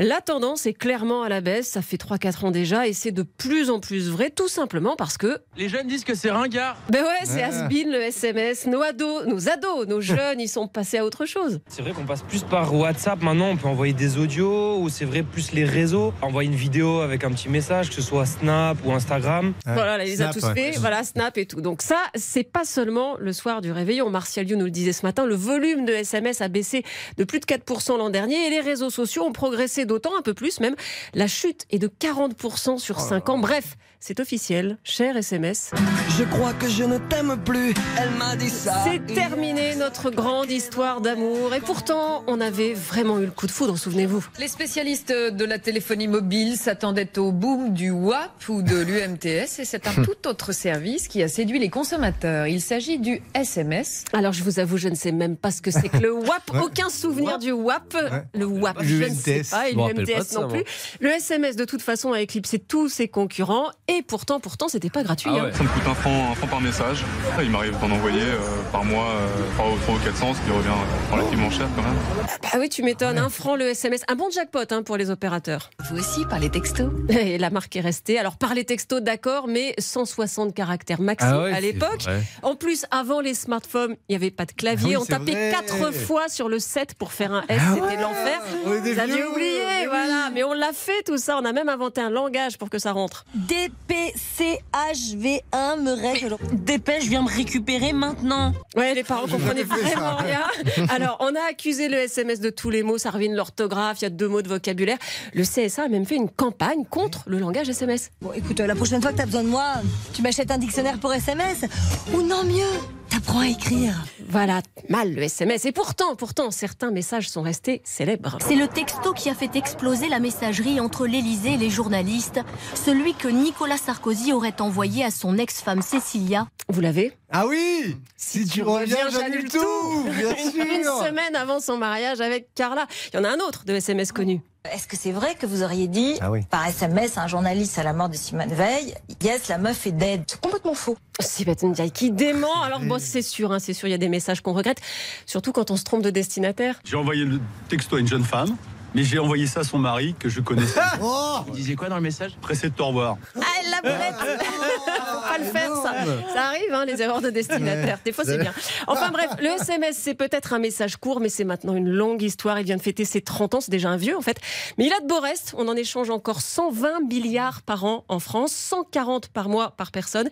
la 0.05 0.21
tendance 0.21 0.67
est 0.67 0.73
clairement 0.73 1.23
à 1.23 1.29
la 1.29 1.41
baisse, 1.41 1.67
ça 1.67 1.81
fait 1.81 1.97
3-4 1.97 2.45
ans 2.45 2.51
déjà, 2.51 2.87
et 2.87 2.93
c'est 2.93 3.11
de 3.11 3.23
plus 3.23 3.71
en 3.71 3.79
plus 3.79 4.07
vrai, 4.09 4.29
tout 4.29 4.47
simplement 4.47 4.95
parce 4.95 5.17
que... 5.17 5.39
Les 5.57 5.67
jeunes 5.67 5.87
disent 5.87 6.03
que 6.03 6.13
c'est 6.13 6.29
ringard. 6.29 6.77
Ben 6.89 7.03
ouais, 7.03 7.25
c'est 7.25 7.41
Ah. 7.41 7.67
le 7.71 8.01
SMS, 8.01 8.67
nos 8.67 8.83
ados, 8.83 9.25
nos 9.25 9.49
ados, 9.49 9.87
nos 9.87 10.01
jeunes, 10.15 10.39
ils 10.39 10.47
sont 10.47 10.67
passés 10.67 10.99
à 10.99 11.05
autre 11.05 11.25
chose. 11.25 11.59
C'est 11.67 11.81
vrai 11.81 11.91
qu'on 11.91 12.05
passe 12.05 12.21
plus 12.21 12.43
par 12.43 12.73
WhatsApp 12.75 13.23
maintenant, 13.23 13.49
on 13.49 13.57
peut 13.57 13.67
envoyer 13.67 13.93
des 13.93 14.19
audios, 14.19 14.77
ou 14.79 14.89
c'est 14.89 15.05
vrai 15.05 15.23
plus 15.23 15.51
les 15.53 15.65
réseaux. 15.65 16.13
Envoyer 16.21 16.49
une 16.51 16.55
vidéo 16.55 16.99
avec 16.99 17.23
un 17.23 17.31
petit 17.31 17.49
message, 17.49 17.89
que 17.89 17.95
ce 17.95 18.03
soit 18.03 18.27
Snap 18.27 18.77
ou 18.85 18.91
Instagram. 18.91 19.53
Ouais. 19.65 19.73
Voilà, 19.73 20.03
il 20.05 20.09
les 20.11 20.21
a 20.21 20.29
tous 20.29 20.43
ouais. 20.43 20.53
fait, 20.53 20.71
voilà, 20.77 21.03
Snap 21.03 21.35
et 21.39 21.47
tout. 21.47 21.61
Donc 21.61 21.81
ça, 21.81 21.97
c'est 22.13 22.43
pas 22.43 22.63
seulement 22.63 23.15
le 23.17 23.33
soir 23.33 23.61
du 23.61 23.71
réveillon. 23.71 24.11
Martial 24.11 24.47
You 24.47 24.55
nous 24.55 24.65
le 24.65 24.71
disait 24.71 24.93
ce 24.93 25.03
matin, 25.03 25.25
le 25.25 25.35
volume 25.35 25.85
de 25.85 25.93
SMS 25.93 26.41
a 26.41 26.47
baissé 26.47 26.83
de 27.17 27.23
plus 27.23 27.39
de 27.39 27.45
4% 27.45 27.97
l'an 27.97 28.11
dernier 28.11 28.45
et 28.45 28.49
les 28.51 28.61
réseaux 28.61 28.91
sociaux 28.91 29.23
ont 29.23 29.31
progressé 29.33 29.85
d'autant, 29.95 30.17
un 30.17 30.21
peu 30.21 30.33
plus 30.33 30.59
même. 30.59 30.75
La 31.13 31.27
chute 31.27 31.65
est 31.71 31.79
de 31.79 31.87
40% 31.87 32.79
sur 32.79 32.99
5 32.99 33.29
ans. 33.29 33.37
Bref, 33.37 33.77
c'est 34.01 34.19
officiel, 34.19 34.77
cher 34.83 35.15
SMS. 35.15 35.71
Je 36.17 36.25
crois 36.25 36.53
que 36.53 36.67
je 36.67 36.83
ne 36.83 36.97
t'aime 36.97 37.37
plus, 37.43 37.73
elle 37.97 38.11
m'a 38.11 38.35
dit 38.35 38.49
ça. 38.49 38.83
C'est 38.83 39.13
terminé 39.13 39.75
notre 39.75 40.11
grande 40.11 40.51
histoire 40.51 41.01
d'amour 41.01 41.55
et 41.55 41.61
pourtant, 41.61 42.23
on 42.27 42.39
avait 42.41 42.73
vraiment 42.73 43.19
eu 43.19 43.25
le 43.25 43.31
coup 43.31 43.47
de 43.47 43.51
foudre, 43.51 43.77
souvenez-vous. 43.77 44.27
Les 44.37 44.49
spécialistes 44.49 45.11
de 45.11 45.45
la 45.45 45.59
téléphonie 45.59 46.07
mobile 46.07 46.57
s'attendaient 46.57 47.17
au 47.17 47.31
boom 47.31 47.73
du 47.73 47.89
WAP 47.89 48.49
ou 48.49 48.61
de 48.61 48.75
l'UMTS 48.75 49.59
et 49.59 49.65
c'est 49.65 49.87
un 49.87 49.93
tout 50.03 50.27
autre 50.27 50.51
service 50.51 51.07
qui 51.07 51.23
a 51.23 51.27
séduit 51.27 51.57
les 51.57 51.69
consommateurs. 51.69 52.47
Il 52.47 52.61
s'agit 52.61 52.99
du 52.99 53.21
SMS. 53.33 54.03
Alors 54.13 54.33
je 54.33 54.43
vous 54.43 54.59
avoue, 54.59 54.77
je 54.77 54.89
ne 54.89 54.95
sais 54.95 55.13
même 55.13 55.37
pas 55.37 55.51
ce 55.51 55.61
que 55.61 55.71
c'est 55.71 55.89
que 55.89 55.97
le 55.97 56.11
WAP. 56.13 56.51
Aucun 56.63 56.89
souvenir 56.89 57.39
du 57.39 57.53
WAP. 57.53 57.97
Le 58.33 58.45
WAP, 58.45 58.83
je 58.83 59.05
ne 59.05 59.15
sais 59.15 59.41
pas. 59.49 59.69
Et 59.69 59.84
Ça, 60.23 60.41
non 60.41 60.47
plus. 60.47 60.57
moi. 60.57 60.63
Le 60.99 61.09
SMS, 61.09 61.55
de 61.55 61.65
toute 61.65 61.81
façon, 61.81 62.13
a 62.13 62.21
éclipsé 62.21 62.59
tous 62.59 62.89
ses 62.89 63.07
concurrents. 63.07 63.69
Et 63.87 64.01
pourtant, 64.01 64.39
pourtant, 64.39 64.67
c'était 64.67 64.89
pas 64.89 65.03
gratuit. 65.03 65.29
Ah 65.33 65.45
hein. 65.45 65.49
Ça 65.53 65.63
me 65.63 65.69
coûte 65.69 65.83
un 65.87 65.93
franc, 65.93 66.31
un 66.31 66.35
franc 66.35 66.47
par 66.47 66.61
message. 66.61 67.03
Il 67.41 67.49
m'arrive 67.49 67.77
d'en 67.79 67.91
envoyer 67.91 68.21
euh, 68.21 68.39
par 68.71 68.83
mois 68.83 69.07
euh, 69.09 69.57
par 69.57 69.65
3 69.83 69.95
ou 69.95 69.99
400, 69.99 70.33
ce 70.33 70.41
qui 70.41 70.51
revient 70.51 70.67
euh, 70.69 71.13
relativement 71.15 71.49
cher 71.49 71.67
quand 71.75 71.83
même. 71.83 71.95
Bah 72.41 72.49
oui, 72.59 72.69
tu 72.69 72.83
m'étonnes. 72.83 73.17
Un 73.17 73.29
franc 73.29 73.55
le 73.55 73.65
SMS. 73.67 74.01
Un 74.07 74.15
bon 74.15 74.29
jackpot 74.29 74.59
hein, 74.71 74.83
pour 74.83 74.97
les 74.97 75.09
opérateurs. 75.09 75.69
Vous 75.89 75.97
aussi 75.97 76.25
par 76.25 76.39
les 76.39 76.49
textos 76.49 76.91
Et 77.09 77.37
la 77.37 77.49
marque 77.49 77.75
est 77.75 77.81
restée. 77.81 78.19
Alors, 78.19 78.37
par 78.37 78.53
les 78.53 78.65
textos, 78.65 79.01
d'accord, 79.01 79.47
mais 79.47 79.73
160 79.77 80.53
caractères 80.53 81.01
maxi 81.01 81.27
Ah 81.29 81.43
ouais, 81.43 81.53
à 81.53 81.59
l'époque. 81.59 82.05
En 82.41 82.55
plus, 82.55 82.85
avant 82.91 83.21
les 83.21 83.33
smartphones, 83.33 83.95
il 84.09 84.11
n'y 84.11 84.15
avait 84.15 84.31
pas 84.31 84.45
de 84.45 84.51
clavier. 84.51 84.95
Ah 84.95 84.99
oui, 84.99 85.03
On 85.03 85.05
tapait 85.05 85.31
vrai. 85.31 85.51
quatre 85.51 85.93
fois 85.93 86.27
sur 86.27 86.49
le 86.49 86.59
7 86.59 86.95
pour 86.95 87.11
faire 87.11 87.33
un 87.33 87.43
S. 87.49 87.61
Ah 87.61 87.75
C'était 87.75 88.01
l'enfer. 88.01 88.41
Vous 88.65 88.99
aviez 88.99 89.23
oublié, 89.23 89.61
mais 89.79 89.87
voilà. 89.87 90.25
oui. 90.27 90.31
Mais 90.33 90.43
on 90.43 90.53
l'a 90.53 90.73
fait 90.73 91.03
tout 91.05 91.17
ça. 91.17 91.37
On 91.41 91.45
a 91.45 91.53
même 91.53 91.69
inventé 91.69 92.01
un 92.01 92.09
langage 92.09 92.57
pour 92.57 92.69
que 92.69 92.79
ça 92.79 92.91
rentre. 92.91 93.25
DPCHV1 93.37 95.81
me 95.81 95.93
règle. 95.93 96.37
Dépêche, 96.53 97.05
viens 97.05 97.23
me 97.23 97.29
récupérer 97.29 97.93
maintenant. 97.93 98.53
Ouais, 98.75 98.93
les 98.93 99.03
parents 99.03 99.27
comprenaient 99.27 99.63
vraiment 99.63 100.17
rien. 100.17 100.43
Alors, 100.89 101.17
on 101.19 101.33
a 101.35 101.41
accusé 101.49 101.87
le 101.87 101.97
SMS 101.97 102.39
de 102.39 102.49
tous 102.49 102.69
les 102.69 102.83
mots, 102.83 102.97
ça 102.97 103.11
ruine 103.11 103.35
l'orthographe, 103.35 104.01
il 104.01 104.03
y 104.03 104.07
a 104.07 104.09
deux 104.09 104.27
mots 104.27 104.41
de 104.41 104.49
vocabulaire. 104.49 104.97
Le 105.33 105.43
CSA 105.43 105.83
a 105.83 105.87
même 105.87 106.05
fait 106.05 106.15
une 106.15 106.29
campagne 106.29 106.85
contre 106.89 107.23
le 107.27 107.39
langage 107.39 107.69
SMS. 107.69 108.09
Bon, 108.21 108.31
écoute, 108.33 108.59
euh, 108.59 108.67
la 108.67 108.75
prochaine 108.75 109.01
fois 109.01 109.11
que 109.11 109.17
t'as 109.17 109.25
besoin 109.25 109.43
de 109.43 109.49
moi, 109.49 109.73
tu 110.13 110.21
m'achètes 110.21 110.51
un 110.51 110.57
dictionnaire 110.57 110.97
pour 110.99 111.13
SMS. 111.13 111.65
Ou 112.13 112.21
non, 112.21 112.43
mieux, 112.43 112.63
t'apprends 113.09 113.39
à 113.41 113.47
écrire. 113.47 114.03
Voilà, 114.27 114.61
mal 114.89 115.13
le 115.13 115.23
SMS. 115.23 115.65
Et 115.65 115.71
pourtant, 115.71 116.15
pourtant, 116.15 116.51
certains 116.51 116.91
messages 116.91 117.29
sont 117.29 117.41
restés 117.41 117.81
célèbres. 117.83 118.37
C'est 118.41 118.55
le 118.55 118.67
texto 118.67 119.13
qui 119.13 119.29
a 119.29 119.35
fait 119.35 119.55
exploser 119.55 120.09
la 120.09 120.19
messagerie 120.19 120.79
entre 120.79 121.05
l'Élysée 121.05 121.53
et 121.53 121.57
les 121.57 121.69
journalistes. 121.69 122.39
Celui 122.73 123.13
que 123.13 123.27
Nicolas 123.27 123.77
Sarkozy 123.77 124.33
aurait 124.33 124.61
envoyé 124.61 125.03
à 125.03 125.11
son 125.11 125.37
ex-femme 125.37 125.81
Cécilia. 125.81 126.47
Vous 126.69 126.81
l'avez? 126.81 127.13
Ah 127.31 127.45
oui 127.47 127.97
Si 128.17 128.45
tu 128.45 128.63
reviens, 128.63 129.09
j'annule 129.11 129.49
tout 129.49 130.03
Bien 130.05 130.29
Une 130.75 130.83
sûr 130.83 131.05
semaine 131.05 131.35
avant 131.35 131.59
son 131.59 131.77
mariage 131.77 132.21
avec 132.21 132.53
Carla. 132.55 132.87
Il 133.13 133.17
y 133.17 133.19
en 133.19 133.23
a 133.23 133.29
un 133.29 133.39
autre 133.39 133.65
de 133.65 133.73
SMS 133.73 134.11
connu. 134.11 134.41
Est-ce 134.73 134.87
que 134.87 134.97
c'est 134.97 135.11
vrai 135.11 135.35
que 135.35 135.45
vous 135.45 135.63
auriez 135.63 135.87
dit 135.87 136.15
Ah 136.21 136.31
oui. 136.31 136.41
par 136.49 136.65
SMS 136.67 137.17
à 137.17 137.23
un 137.23 137.27
journaliste 137.27 137.77
à 137.77 137.83
la 137.83 137.93
mort 137.93 138.09
de 138.09 138.15
Simone 138.15 138.53
Veil, 138.53 138.95
yes, 139.23 139.47
la 139.47 139.57
meuf 139.57 139.85
est 139.87 139.91
dead 139.91 140.23
C'est 140.27 140.39
complètement 140.41 140.73
faux. 140.73 140.97
Sibeth 141.19 141.63
Ndiaye 141.63 141.91
qui 141.91 142.11
dément. 142.11 142.61
Alors 142.63 142.81
bon, 142.81 142.97
c'est 142.99 143.21
sûr, 143.21 143.51
hein, 143.51 143.59
c'est 143.59 143.73
sûr, 143.73 143.87
il 143.87 143.91
y 143.91 143.95
a 143.95 143.97
des 143.97 144.09
messages 144.09 144.41
qu'on 144.41 144.53
regrette, 144.53 144.81
surtout 145.25 145.51
quand 145.51 145.71
on 145.71 145.77
se 145.77 145.83
trompe 145.83 146.01
de 146.01 146.09
destinataire. 146.09 146.79
J'ai 146.83 146.97
envoyé 146.97 147.23
le 147.25 147.39
texto 147.69 147.95
à 147.95 147.99
une 147.99 148.07
jeune 148.07 148.23
femme, 148.23 148.55
mais 148.95 149.03
j'ai 149.03 149.19
envoyé 149.19 149.45
ça 149.45 149.59
à 149.59 149.63
son 149.63 149.77
mari 149.77 150.15
que 150.17 150.29
je 150.29 150.39
connaissais. 150.41 150.79
Oh 151.01 151.39
Vous 151.45 151.53
disiez 151.53 151.75
quoi 151.75 151.89
dans 151.89 151.97
le 151.97 152.01
message? 152.01 152.31
Pressé 152.41 152.69
de 152.69 152.75
te 152.75 152.81
revoir. 152.81 153.17
Ah, 153.35 153.41
elle 153.61 153.69
la 153.69 153.81
boulette 153.81 154.15
Faut 154.45 155.21
pas 155.21 155.37
le 155.37 155.43
faire, 155.43 155.75
ça. 155.75 155.93
Ça 156.33 156.43
arrive, 156.45 156.73
hein, 156.73 156.85
les 156.85 157.01
erreurs 157.01 157.21
de 157.21 157.29
destinataire. 157.29 157.99
Des 158.05 158.13
fois, 158.13 158.23
c'est 158.23 158.37
bien. 158.37 158.53
Enfin 158.87 159.09
bref, 159.11 159.31
le 159.39 159.47
SMS, 159.47 159.97
c'est 159.99 160.13
peut-être 160.13 160.53
un 160.53 160.59
message 160.59 160.95
court, 160.97 161.19
mais 161.19 161.29
c'est 161.29 161.43
maintenant 161.43 161.75
une 161.75 161.89
longue 161.89 162.21
histoire. 162.21 162.59
Il 162.59 162.65
vient 162.65 162.77
de 162.77 162.81
fêter 162.81 163.03
ses 163.03 163.21
30 163.21 163.55
ans, 163.55 163.61
c'est 163.61 163.71
déjà 163.71 163.89
un 163.89 163.97
vieux, 163.97 164.15
en 164.15 164.21
fait. 164.21 164.37
Mais 164.77 164.85
il 164.85 164.93
a 164.93 164.99
de 165.01 165.07
beaux 165.07 165.19
restes. 165.19 165.53
On 165.57 165.67
en 165.67 165.75
échange 165.75 166.09
encore 166.09 166.41
120 166.41 167.01
milliards 167.09 167.61
par 167.63 167.83
an 167.83 168.05
en 168.07 168.19
France, 168.19 168.53
140 168.53 169.27
par 169.27 169.49
mois 169.49 169.71
par 169.71 169.91
personne. 169.91 170.29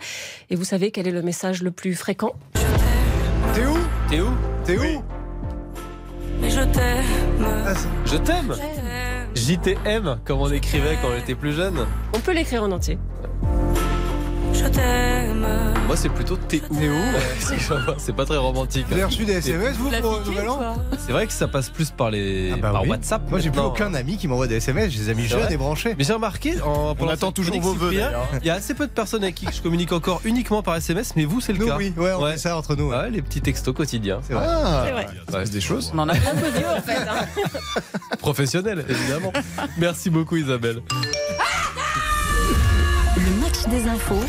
Et 0.50 0.56
vous 0.56 0.66
savez 0.66 0.92
quel 0.92 1.08
est 1.08 1.12
le 1.12 1.22
message 1.22 1.62
le 1.62 1.72
plus 1.72 1.96
fréquent? 1.96 2.34
T'es 3.54 3.66
où? 3.66 3.78
T'es 4.10 4.22
où? 4.22 4.30
T'es 4.66 4.78
où? 4.78 5.23
Mais 6.44 6.50
je 6.50 6.60
t'aime. 6.60 7.06
Je 8.06 8.18
t'aime 8.18 8.56
JTM, 9.34 10.20
comme 10.26 10.42
on 10.42 10.52
écrivait 10.52 10.98
quand 11.02 11.08
on 11.14 11.18
était 11.18 11.36
plus 11.36 11.54
jeune. 11.54 11.86
On 12.14 12.20
peut 12.20 12.34
l'écrire 12.34 12.64
en 12.64 12.72
entier. 12.72 12.98
Je 14.54 14.66
t'aime. 14.68 15.48
Moi, 15.88 15.98
c'est 15.98 16.10
plutôt 16.10 16.38
t'es 16.38 16.62
où 16.70 16.76
C'est- 17.40 17.56
C'est 17.98 18.16
pas 18.16 18.26
très 18.26 18.38
romantique. 18.38 18.86
Vous 18.88 18.94
avez 18.94 19.04
reçu 19.04 19.26
des 19.26 19.34
SMS, 19.34 19.76
vous, 19.78 19.90
pour 19.90 20.12
le 20.14 20.18
piqué, 20.20 20.30
nouvel 20.30 20.50
an. 20.50 20.76
C'est 21.06 21.12
vrai 21.12 21.28
que 21.28 21.34
ça 21.34 21.48
passe 21.48 21.70
plus 21.70 21.92
par 21.92 22.10
les 22.12 22.52
Ah 22.54 22.58
bah 22.58 22.72
par 22.72 22.84
oui. 22.84 22.90
WhatsApp. 22.90 23.30
Moi, 23.30 23.40
j'ai 23.40 23.50
plus 23.50 23.60
aucun 23.62 23.94
ami 23.94 24.18
qui 24.18 24.28
m'envoie 24.28 24.48
des 24.48 24.56
SMS. 24.58 24.92
Je 24.92 25.00
les 25.00 25.10
ai 25.10 25.16
mis 25.16 25.24
C'est 25.24 25.30
jeunes 25.40 25.52
et 25.52 25.58
branchés. 25.58 25.96
Mais 25.98 26.04
j'ai 26.04 26.14
remarqué, 26.14 26.62
en, 26.62 26.96
pendant 26.96 27.12
attend 27.12 27.32
toujours 27.32 27.60
vos 27.60 27.74
vœux, 27.74 27.92
d'ailleurs. 27.92 28.28
Il 28.42 28.48
y 28.48 28.50
a 28.50 28.54
assez 28.56 28.74
peu 28.74 28.86
de 28.88 28.92
personnes 28.92 29.24
avec 29.24 29.36
qui 29.36 29.48
je 29.54 29.62
communique 29.62 29.92
encore 29.92 30.22
uniquement 30.24 30.62
par 30.64 30.76
SMS, 30.76 31.14
mais 31.16 31.26
vous, 31.26 31.42
c'est 31.42 31.54
le 31.54 31.60
Nous, 31.60 31.68
cas. 31.68 31.76
oui, 31.78 31.94
ouais, 31.98 32.12
on 32.14 32.26
fait 32.32 32.38
ça 32.38 32.58
entre 32.58 32.76
nous. 32.76 32.90
ouais. 32.90 32.98
Ouais, 32.98 33.10
les 33.10 33.22
petits 33.22 33.42
textos 33.42 33.74
quotidiens. 33.76 34.20
C'est 34.26 34.34
vrai. 34.34 34.46
Ah, 34.48 34.86
C'est 34.86 34.92
vrai. 35.32 35.46
Des 35.46 35.62
choses. 35.62 35.92
On 35.94 36.00
en 36.00 36.10
a 36.10 36.14
un 36.14 36.16
peu 36.16 36.50
vieux, 36.56 36.68
en 36.78 36.82
fait. 36.82 36.98
hein. 36.98 37.82
Professionnel, 38.20 38.86
évidemment. 38.88 39.34
Merci 39.78 40.10
beaucoup, 40.10 40.38
Isabelle. 40.38 40.82
Infos 44.04 44.26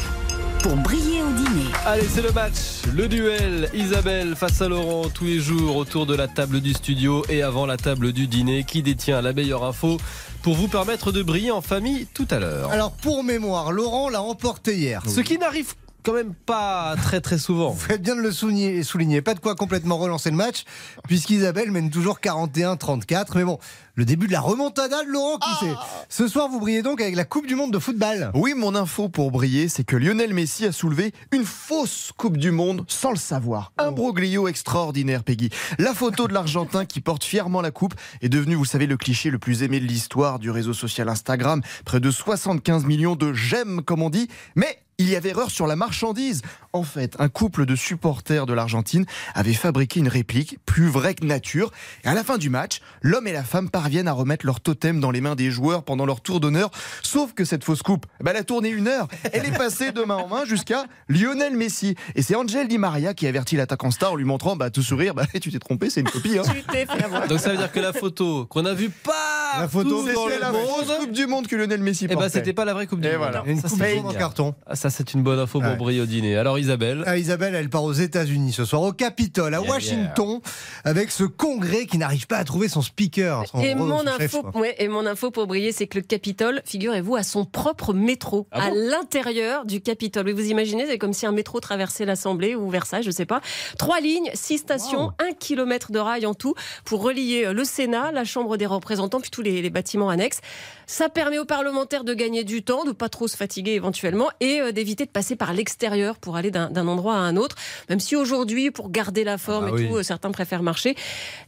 pour 0.63 0.77
briller 0.77 1.21
au 1.23 1.31
dîner. 1.33 1.67
Allez, 1.85 2.07
c'est 2.09 2.23
le 2.23 2.31
match, 2.31 2.83
le 2.95 3.09
duel. 3.09 3.69
Isabelle 3.75 4.37
face 4.37 4.63
à 4.63 4.69
Laurent 4.69 5.09
tous 5.09 5.25
les 5.25 5.41
jours 5.41 5.77
autour 5.77 6.07
de 6.07 6.15
la 6.15 6.29
table 6.29 6.61
du 6.61 6.73
studio 6.73 7.25
et 7.29 7.43
avant 7.43 7.67
la 7.67 7.77
table 7.77 8.13
du 8.13 8.29
dîner. 8.29 8.63
Qui 8.65 8.83
détient 8.83 9.21
la 9.21 9.33
meilleure 9.33 9.65
info 9.65 9.99
pour 10.43 10.55
vous 10.55 10.69
permettre 10.69 11.11
de 11.11 11.23
briller 11.23 11.51
en 11.51 11.61
famille 11.61 12.07
tout 12.15 12.29
à 12.31 12.39
l'heure? 12.39 12.71
Alors, 12.71 12.93
pour 12.93 13.25
mémoire, 13.25 13.73
Laurent 13.73 14.09
l'a 14.11 14.23
emporté 14.23 14.77
hier. 14.77 15.03
Ce 15.09 15.21
qui 15.21 15.39
n'arrive 15.39 15.75
quand 16.05 16.13
même 16.13 16.35
pas 16.35 16.95
très 17.03 17.21
très 17.21 17.39
souvent. 17.39 17.71
Vous 17.71 17.81
faites 17.89 18.03
bien 18.03 18.15
de 18.15 18.21
le 18.21 18.31
souligner, 18.31 18.83
souligner. 18.83 19.23
Pas 19.23 19.35
de 19.35 19.41
quoi 19.41 19.57
complètement 19.57 19.97
relancer 19.97 20.31
le 20.31 20.37
match, 20.37 20.65
puisqu'Isabelle 21.09 21.73
mène 21.73 21.91
toujours 21.91 22.21
41-34. 22.21 23.27
Mais 23.35 23.45
bon, 23.45 23.59
le 23.95 24.05
début 24.05 24.27
de 24.27 24.33
la 24.33 24.41
remontada 24.41 25.03
de 25.03 25.09
Laurent, 25.09 25.39
qui 25.39 25.65
sait? 25.65 25.73
Ce 26.09 26.29
soir, 26.29 26.49
vous 26.49 26.61
brillez 26.61 26.83
donc 26.83 27.01
avec 27.01 27.17
la 27.17 27.25
Coupe 27.25 27.47
du 27.47 27.55
Monde 27.55 27.73
de 27.73 27.79
football. 27.79 28.31
Oui, 28.35 28.55
mon 28.55 28.75
info 28.75 29.09
pour 29.09 29.31
briller, 29.31 29.69
c'est 29.69 29.85
que 29.85 29.97
Lionel 29.97 30.35
Messi 30.35 30.67
a 30.67 30.73
soulevé 30.73 31.13
une 31.33 31.45
fausse 31.45 32.13
Coupe 32.17 32.37
du 32.37 32.51
Monde 32.51 32.85
sans 32.87 33.11
le 33.11 33.17
savoir. 33.17 33.73
Un 33.79 33.91
broglio 33.91 34.47
extraordinaire, 34.47 35.25
Peggy. 35.25 35.51
La 35.79 35.95
photo 35.95 36.29
de 36.29 36.35
l'Argentin 36.35 36.85
qui 36.85 37.01
porte 37.01 37.25
fièrement 37.25 37.63
la 37.63 37.71
coupe 37.71 37.95
est 38.21 38.29
devenue, 38.29 38.57
vous 38.57 38.65
savez, 38.65 38.87
le 38.87 38.97
cliché 38.97 39.31
le 39.31 39.39
plus 39.39 39.63
aimé 39.63 39.81
de 39.81 39.87
l'histoire 39.87 40.39
du 40.39 40.51
réseau 40.51 40.75
social 40.75 41.09
Instagram. 41.09 41.63
Près 41.85 42.01
de 42.01 42.11
75 42.11 42.85
millions 42.85 43.17
de 43.17 43.33
j'aime, 43.33 43.83
comme 43.83 44.03
on 44.03 44.11
dit. 44.11 44.29
Mais 44.55 44.84
il 44.99 45.09
y 45.11 45.17
avait 45.17 45.31
erreur 45.31 45.51
sur 45.51 45.67
la 45.67 45.77
marchandise. 45.77 46.43
En 46.73 46.83
fait, 46.83 47.15
un 47.19 47.29
couple 47.29 47.67
de 47.67 47.77
supporters 47.77 48.47
de 48.47 48.53
l'Argentine 48.53 49.05
avait 49.35 49.53
fabriqué 49.55 50.01
une 50.01 50.09
réplique 50.09 50.59
plus 50.67 50.89
vraie 50.89 51.15
que 51.15 51.25
nature. 51.25 51.71
Et 52.05 52.09
à 52.09 52.15
la 52.15 52.25
fin 52.25 52.37
du 52.39 52.51
match, 52.51 52.81
l'homme 53.03 53.27
et 53.27 53.33
la 53.33 53.45
femme 53.45 53.71
parviennent 53.71 54.09
à 54.09 54.13
remettre 54.13 54.45
leur 54.47 54.61
totem 54.61 55.01
dans 55.01 55.11
les 55.11 55.21
mains 55.21 55.35
des 55.37 55.51
joueurs 55.51 55.85
pendant 55.85 56.05
leur 56.07 56.21
tour 56.21 56.41
d'honneur. 56.41 56.71
Sauf 57.03 57.33
que 57.33 57.45
cette 57.45 57.63
fausse 57.65 57.83
coupe, 57.83 58.07
bah, 58.21 58.33
elle 58.33 58.39
a 58.39 58.45
tourné 58.45 58.71
une 58.71 58.89
heure. 58.89 59.09
Elle 59.33 59.47
est 59.47 59.57
passée 59.57 59.93
de 59.93 60.03
main 60.03 60.17
en 60.17 60.27
main 60.29 60.45
jusqu'à 60.45 60.85
Lionel 61.09 61.57
Messi. 61.57 61.95
Et 62.17 62.23
c'est 62.23 62.35
Angel 62.35 62.67
Di 62.69 62.79
Maria 62.79 63.15
qui 63.15 63.27
avertit 63.27 63.57
l'attaquant 63.57 63.91
star 63.91 64.13
en 64.13 64.17
lui 64.17 64.25
montrant, 64.25 64.57
bah, 64.57 64.71
tout 64.71 64.83
sourire, 64.83 65.15
bah, 65.15 65.27
tu 65.41 65.51
t'es 65.53 65.59
trompé, 65.59 65.91
c'est 65.91 66.01
une 66.01 66.11
copie. 66.11 66.39
Hein. 66.39 66.43
Tu 66.53 66.63
t'es 66.65 66.87
fait 66.87 67.05
avoir. 67.05 67.29
Donc 67.29 67.39
ça 67.41 67.51
veut 67.51 67.57
dire 67.57 67.71
que 67.71 67.81
la 67.81 67.93
photo 67.93 68.47
qu'on 68.47 68.65
a 68.67 68.75
vue 68.75 68.91
pas 68.91 69.61
La 69.61 69.69
photo, 69.69 70.05
C'était 70.07 70.39
la 70.41 70.53
fausse 70.53 70.93
Coupe 70.99 71.13
du 71.13 71.27
Monde 71.27 71.47
que 71.47 71.57
Lionel 71.57 71.81
Messi 71.83 72.05
eh 72.05 72.09
ben 72.09 72.15
portait. 72.15 72.31
c'était 72.31 72.53
pas 72.53 72.65
la 72.65 72.75
vraie 72.75 72.87
coupe 72.87 73.01
du 73.01 73.09
Et 73.09 73.13
monde. 73.13 73.19
voilà. 73.19 73.43
Une 73.47 73.61
Ça, 73.61 73.69
Coupe 73.69 73.79
c'est 73.79 73.95
du 73.97 74.03
Monde 74.03 74.15
en 74.15 74.19
carton. 74.19 74.55
Ah, 74.67 74.75
ça 74.85 74.91
c'est 74.91 75.15
une 75.15 75.23
bonne 75.23 75.39
info 75.39 75.61
pour 75.61 75.71
Ouais. 75.71 75.77
briller 75.77 76.01
au 76.03 76.07
dîner. 76.07 76.37
Alors 76.37 76.59
Isabelle, 76.59 77.05
Ah, 77.07 77.17
Isabelle, 77.17 77.55
elle 77.55 77.71
part 77.71 77.85
aux 77.85 77.93
États-Unis 77.95 78.53
ce 78.53 78.67
soir, 78.67 78.83
au 78.83 78.93
Capitole, 78.93 79.55
à 79.55 79.61
Yeah, 79.63 79.71
Washington, 79.71 80.41
avec 80.85 81.11
ce 81.11 81.25
congrès 81.25 81.87
qui 81.87 81.97
n'arrive 81.97 82.27
pas 82.27 82.37
à 82.37 82.45
trouver 82.45 82.69
son 82.69 82.83
speaker. 82.83 83.45
son 83.49 83.61
Et 83.63 83.75
gros- 83.75 83.87
mon, 83.87 83.99
son 84.01 84.07
info, 84.09 84.45
ouais, 84.55 84.75
et 84.79 84.89
mon 84.89 85.07
info 85.07 85.31
pour 85.31 85.47
briller, 85.47 85.73
c'est 85.73 85.87
que 85.87 85.97
le 85.99 86.05
Capitole, 86.05 86.61
figurez-vous, 86.67 87.17
a 87.17 87.23
son 87.23 87.47
propre 87.47 87.95
métro 87.95 88.47
Ah 88.53 88.65
à 88.67 88.71
bon 88.71 88.77
l'intérieur 88.77 89.65
du 89.65 89.81
Capitole. 89.81 90.27
Oui, 90.27 90.33
vous 90.33 90.51
imaginez, 90.51 90.85
c'est 90.87 90.99
comme 90.99 91.15
si 91.15 91.25
un 91.25 91.33
métro 91.33 91.61
traversait 91.61 92.05
l'Assemblée 92.05 92.55
ou 92.55 92.69
Versailles, 92.69 93.03
je 93.03 93.11
sais 93.11 93.25
pas. 93.27 93.41
Trois 93.79 94.01
lignes, 94.01 94.31
six 94.35 94.59
stations, 94.59 95.13
un 95.19 95.33
kilomètre 95.33 95.93
de 95.93 95.99
rail 95.99 96.27
en 96.27 96.35
tout 96.35 96.55
pour 96.85 97.03
relier 97.03 97.53
le 97.55 97.65
Sénat, 97.65 98.13
la 98.13 98.25
Chambre 98.25 98.59
des 98.59 98.67
représentants, 98.67 99.21
puis 99.21 99.31
tous 99.31 99.43
les, 99.43 99.63
les 99.63 99.71
bâtiments 99.71 100.11
annexes. 100.11 100.41
Ça 100.87 101.09
permet 101.09 101.39
aux 101.39 101.47
parlementaires 101.47 102.05
de 102.05 102.13
gagner 102.13 102.45
du 102.45 102.63
temps, 102.63 102.85
de 102.85 102.93
pas 102.93 103.09
trop 103.09 103.29
se 103.29 103.37
fatiguer 103.39 103.73
éventuellement 103.73 104.29
et 104.41 104.61
euh, 104.61 104.73
d'éviter 104.75 105.07
de 105.07 105.11
passer 105.11 105.37
par 105.37 105.53
l'extérieur 105.55 106.17
pour 106.19 106.37
aller 106.37 106.51
d'un 106.51 106.87
endroit 106.87 107.15
à 107.15 107.19
un 107.19 107.37
autre. 107.37 107.57
Même 107.89 108.01
si 108.01 108.17
aujourd'hui, 108.17 108.71
pour 108.71 108.91
garder 108.91 109.25
la 109.25 109.39
forme 109.39 109.67
Ah 109.67 109.69
et 109.71 109.73
oui. 109.73 109.89
tout, 109.89 109.97
euh, 109.97 110.03
certains 110.03 110.31
préfèrent 110.31 110.63
marcher. 110.63 110.95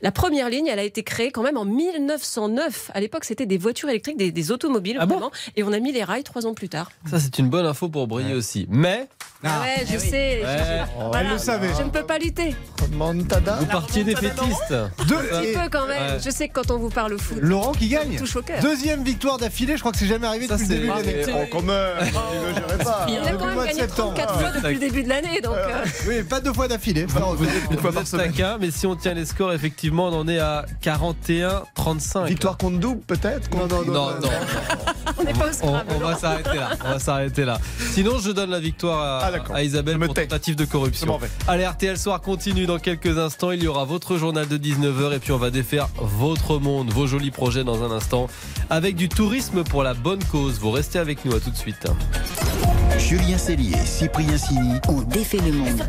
La 0.00 0.12
première 0.12 0.48
ligne, 0.48 0.68
elle 0.68 0.78
a 0.78 0.84
été 0.84 1.02
créée 1.02 1.30
quand 1.30 1.42
même 1.42 1.56
en 1.58 1.64
1909. 1.64 2.90
À 2.94 3.00
l'époque, 3.00 3.24
c'était 3.24 3.46
des 3.46 3.58
voitures 3.58 3.88
électriques, 3.88 4.16
des, 4.16 4.32
des 4.32 4.50
automobiles, 4.52 4.96
Ah 5.00 5.06
bon 5.06 5.16
et 5.56 5.62
on 5.64 5.72
a 5.72 5.78
mis 5.80 5.92
les 5.92 6.04
rails 6.04 6.22
trois 6.24 6.46
ans 6.46 6.54
plus 6.54 6.68
tard. 6.68 6.90
ça 7.10 7.18
c'est 7.18 7.38
une 7.38 7.48
bonne 7.48 7.66
info 7.66 7.88
pour 7.88 8.06
briller 8.06 8.34
aussi. 8.34 8.66
Mais 8.68 9.08
Ah, 9.44 9.60
ouais, 9.60 9.84
je 9.86 9.98
sais. 9.98 10.40
je- 10.42 10.46
Ouais. 10.46 10.82
voilà. 10.98 11.20
Elle 11.20 11.28
le 11.32 11.38
savait. 11.38 11.68
Je 11.76 11.82
ne 11.82 11.90
peux 11.90 12.02
pas 12.04 12.18
lutter. 12.18 12.54
Montada. 12.92 13.56
vous 13.60 13.66
partiez 13.66 14.04
des 14.04 14.14
fétistes. 14.16 14.74
Deux- 15.06 15.16
Un 15.32 15.42
et 15.42 15.52
peu 15.52 15.68
quand 15.70 15.86
même. 15.86 16.14
Ouais. 16.14 16.18
Je 16.24 16.30
sais 16.30 16.48
que 16.48 16.54
quand 16.54 16.70
on 16.70 16.78
vous 16.78 16.88
parle 16.88 17.18
foot, 17.18 17.38
Laurent 17.40 17.72
qui 17.72 17.88
gagne. 17.88 18.16
touche 18.16 18.36
au 18.36 18.42
cœur. 18.42 18.60
Deuxième 18.60 19.02
victoire 19.04 19.38
d'affilée, 19.38 19.74
je 19.74 19.80
crois 19.80 19.92
que 19.92 19.98
c'est 19.98 20.06
jamais 20.06 20.26
arrivé 20.26 20.46
Ça, 20.46 20.56
depuis 20.56 20.68
le 20.68 20.74
début 20.76 20.86
de 20.88 20.92
l'année. 20.92 21.24
Oh, 21.34 21.44
quand 21.52 21.62
même, 21.62 21.94
n'exagérez 21.98 22.78
pas. 22.84 23.06
Il 23.08 23.16
a 23.28 23.32
quand 23.32 23.46
même 23.46 23.58
gagné 23.58 23.72
septembre. 23.80 24.14
34 24.14 24.40
fois 24.40 24.50
depuis 24.52 24.74
le 24.74 24.80
début 24.80 25.02
de 25.02 25.08
l'année. 25.08 25.40
Donc, 25.42 25.54
euh, 25.56 25.84
Oui, 26.08 26.22
pas 26.22 26.40
deux 26.40 26.52
fois 26.52 26.68
d'affilée. 26.68 27.04
Vous 27.06 27.44
êtes, 27.44 27.50
Une 27.70 27.78
fois 27.78 27.90
vous 27.90 27.94
par 27.94 28.02
êtes 28.02 28.08
semaine. 28.08 28.30
taquin, 28.32 28.56
mais 28.60 28.70
si 28.70 28.86
on 28.86 28.96
tient 28.96 29.14
les 29.14 29.24
scores, 29.26 29.52
effectivement, 29.52 30.06
on 30.08 30.20
en 30.20 30.28
est 30.28 30.38
à 30.38 30.64
41-35. 30.80 32.26
Victoire 32.26 32.56
contre 32.56 32.78
double, 32.78 33.00
peut-être 33.02 33.50
Non, 33.50 33.66
non, 33.66 33.82
Non, 33.84 34.10
on 35.18 35.22
n'est 35.24 35.32
pas 35.32 35.46
au 35.62 35.66
On, 35.94 35.98
va 35.98 36.16
s'arrêter 36.16 36.54
là. 36.56 36.70
On 36.84 36.88
va 36.92 36.98
s'arrêter 36.98 37.44
là. 37.44 37.58
Sinon, 37.92 38.18
je 38.18 38.30
donne 38.30 38.50
la 38.50 38.60
victoire 38.60 39.00
à, 39.02 39.26
Ah. 39.26 39.30
À 39.52 39.62
Isabelle 39.62 39.98
pour 39.98 40.14
tentative 40.14 40.56
de 40.56 40.64
corruption. 40.64 41.18
Allez, 41.48 41.66
RTL 41.66 41.98
Soir 41.98 42.20
continue 42.20 42.66
dans 42.66 42.78
quelques 42.78 43.18
instants. 43.18 43.50
Il 43.50 43.62
y 43.62 43.66
aura 43.66 43.84
votre 43.84 44.16
journal 44.16 44.46
de 44.48 44.58
19h 44.58 45.14
et 45.14 45.18
puis 45.18 45.32
on 45.32 45.38
va 45.38 45.50
défaire 45.50 45.88
votre 45.96 46.58
monde, 46.58 46.90
vos 46.90 47.06
jolis 47.06 47.30
projets 47.30 47.64
dans 47.64 47.82
un 47.82 47.90
instant 47.90 48.28
avec 48.70 48.96
du 48.96 49.08
tourisme 49.08 49.64
pour 49.64 49.82
la 49.82 49.94
bonne 49.94 50.22
cause. 50.24 50.58
Vous 50.58 50.70
restez 50.70 50.98
avec 50.98 51.24
nous 51.24 51.34
à 51.34 51.40
tout 51.40 51.50
de 51.50 51.56
suite. 51.56 51.86
Julien 52.98 53.38
Cellier, 53.38 53.76
Cyprien 53.84 54.38
Sini. 54.38 54.74
On 54.88 55.02
défait 55.02 55.38
le 55.38 55.52
monde. 55.52 55.82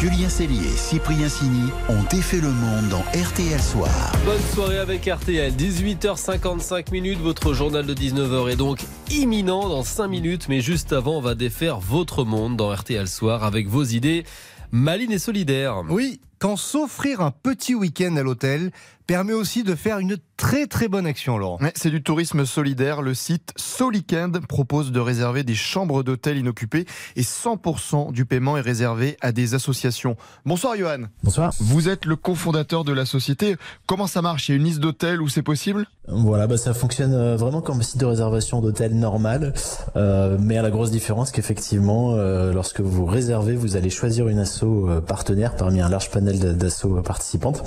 Julien 0.00 0.28
Cellier, 0.28 0.68
Cyprien 0.76 1.26
Sini 1.26 1.70
ont 1.88 2.02
défait 2.10 2.42
le 2.42 2.50
monde 2.50 2.90
dans 2.90 3.00
RTL 3.18 3.58
Soir. 3.58 4.12
Bonne 4.26 4.42
soirée 4.54 4.76
avec 4.76 5.06
RTL. 5.06 5.54
18h55 5.54 6.92
minutes. 6.92 7.18
Votre 7.18 7.54
journal 7.54 7.86
de 7.86 7.94
19h 7.94 8.52
est 8.52 8.56
donc 8.56 8.80
imminent 9.10 9.70
dans 9.70 9.82
5 9.82 10.08
minutes. 10.08 10.50
Mais 10.50 10.60
juste 10.60 10.92
avant, 10.92 11.16
on 11.16 11.20
va 11.22 11.34
défaire 11.34 11.80
votre 11.80 12.24
monde 12.24 12.58
dans 12.58 12.70
RTL 12.70 13.08
Soir 13.08 13.42
avec 13.42 13.68
vos 13.68 13.84
idées 13.84 14.24
malines 14.70 15.12
et 15.12 15.18
solidaires. 15.18 15.82
Oui, 15.88 16.20
quand 16.38 16.56
s'offrir 16.56 17.22
un 17.22 17.30
petit 17.30 17.74
week-end 17.74 18.16
à 18.16 18.22
l'hôtel 18.22 18.72
permet 19.06 19.32
aussi 19.32 19.62
de 19.62 19.74
faire 19.74 19.98
une 19.98 20.16
très 20.36 20.66
très 20.66 20.88
bonne 20.88 21.06
action, 21.06 21.38
Laurent. 21.38 21.58
Ouais, 21.60 21.72
c'est 21.76 21.90
du 21.90 22.02
tourisme 22.02 22.44
solidaire. 22.44 23.02
Le 23.02 23.14
site 23.14 23.52
Solikend 23.56 24.32
propose 24.48 24.92
de 24.92 25.00
réserver 25.00 25.44
des 25.44 25.54
chambres 25.54 26.02
d'hôtel 26.02 26.36
inoccupées 26.38 26.84
et 27.14 27.22
100% 27.22 28.12
du 28.12 28.24
paiement 28.26 28.56
est 28.56 28.60
réservé 28.62 29.16
à 29.20 29.32
des 29.32 29.54
associations. 29.54 30.16
Bonsoir 30.44 30.76
Johan. 30.76 31.04
Bonsoir. 31.22 31.52
Vous 31.60 31.88
êtes 31.88 32.04
le 32.04 32.16
cofondateur 32.16 32.84
de 32.84 32.92
la 32.92 33.06
société. 33.06 33.56
Comment 33.86 34.06
ça 34.06 34.20
marche? 34.22 34.48
Il 34.48 34.52
y 34.52 34.54
a 34.54 34.58
une 34.58 34.64
liste 34.64 34.80
d'hôtels 34.80 35.22
où 35.22 35.28
c'est 35.28 35.42
possible? 35.42 35.86
Voilà, 36.08 36.46
bah 36.46 36.56
ça 36.56 36.74
fonctionne 36.74 37.14
euh, 37.14 37.36
vraiment 37.36 37.60
comme 37.60 37.78
un 37.80 37.82
site 37.82 37.98
de 37.98 38.06
réservation 38.06 38.60
d'hôtel 38.60 38.94
normal, 38.94 39.54
euh, 39.96 40.36
mais 40.40 40.56
à 40.58 40.62
la 40.62 40.70
grosse 40.70 40.90
différence 40.90 41.32
qu'effectivement, 41.32 42.12
euh, 42.14 42.52
lorsque 42.52 42.80
vous 42.80 43.06
réservez, 43.06 43.56
vous 43.56 43.76
allez 43.76 43.90
choisir 43.90 44.28
une 44.28 44.38
asso 44.38 44.64
partenaire 45.06 45.56
parmi 45.56 45.80
un 45.80 45.88
large 45.88 46.10
panel 46.10 46.38
d'a- 46.38 46.52
d'asso 46.52 46.86
participantes, 47.04 47.62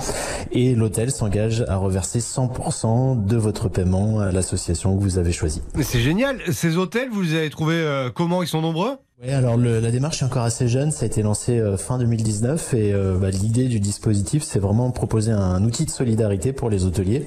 et 0.51 0.73
l'hôtel 0.75 1.11
s'engage 1.11 1.28
s'engage 1.29 1.63
à 1.67 1.75
reverser 1.75 2.19
100% 2.19 3.23
de 3.23 3.37
votre 3.37 3.69
paiement 3.69 4.19
à 4.19 4.31
l'association 4.31 4.97
que 4.97 5.01
vous 5.03 5.19
avez 5.19 5.31
choisie. 5.31 5.61
C'est 5.79 5.99
génial. 5.99 6.39
Ces 6.51 6.77
hôtels, 6.77 7.09
vous 7.11 7.21
les 7.21 7.35
avez 7.35 7.51
trouvés 7.51 7.75
euh, 7.75 8.09
comment? 8.09 8.41
Ils 8.41 8.47
sont 8.47 8.61
nombreux? 8.61 8.97
Oui, 9.21 9.31
alors 9.33 9.57
le, 9.57 9.81
la 9.81 9.91
démarche 9.91 10.21
est 10.21 10.25
encore 10.25 10.43
assez 10.43 10.69
jeune, 10.69 10.91
ça 10.91 11.03
a 11.03 11.05
été 11.05 11.21
lancé 11.23 11.59
euh, 11.59 11.75
fin 11.75 11.97
2019 11.97 12.73
et 12.73 12.93
euh, 12.93 13.17
bah, 13.17 13.29
l'idée 13.31 13.65
du 13.65 13.81
dispositif 13.81 14.43
c'est 14.43 14.59
vraiment 14.59 14.91
proposer 14.91 15.33
un, 15.33 15.61
outil 15.65 15.83
de 15.83 15.89
solidarité 15.89 16.53
pour 16.53 16.69
les 16.69 16.85
hôteliers 16.85 17.25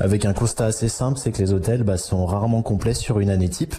avec 0.00 0.24
un 0.24 0.32
constat 0.32 0.64
assez 0.64 0.88
simple, 0.88 1.18
c'est 1.18 1.32
que 1.32 1.42
les 1.42 1.52
hôtels 1.52 1.82
bah, 1.82 1.98
sont 1.98 2.24
rarement 2.24 2.62
complets 2.62 2.94
sur 2.94 3.20
une 3.20 3.28
année 3.28 3.50
type. 3.50 3.74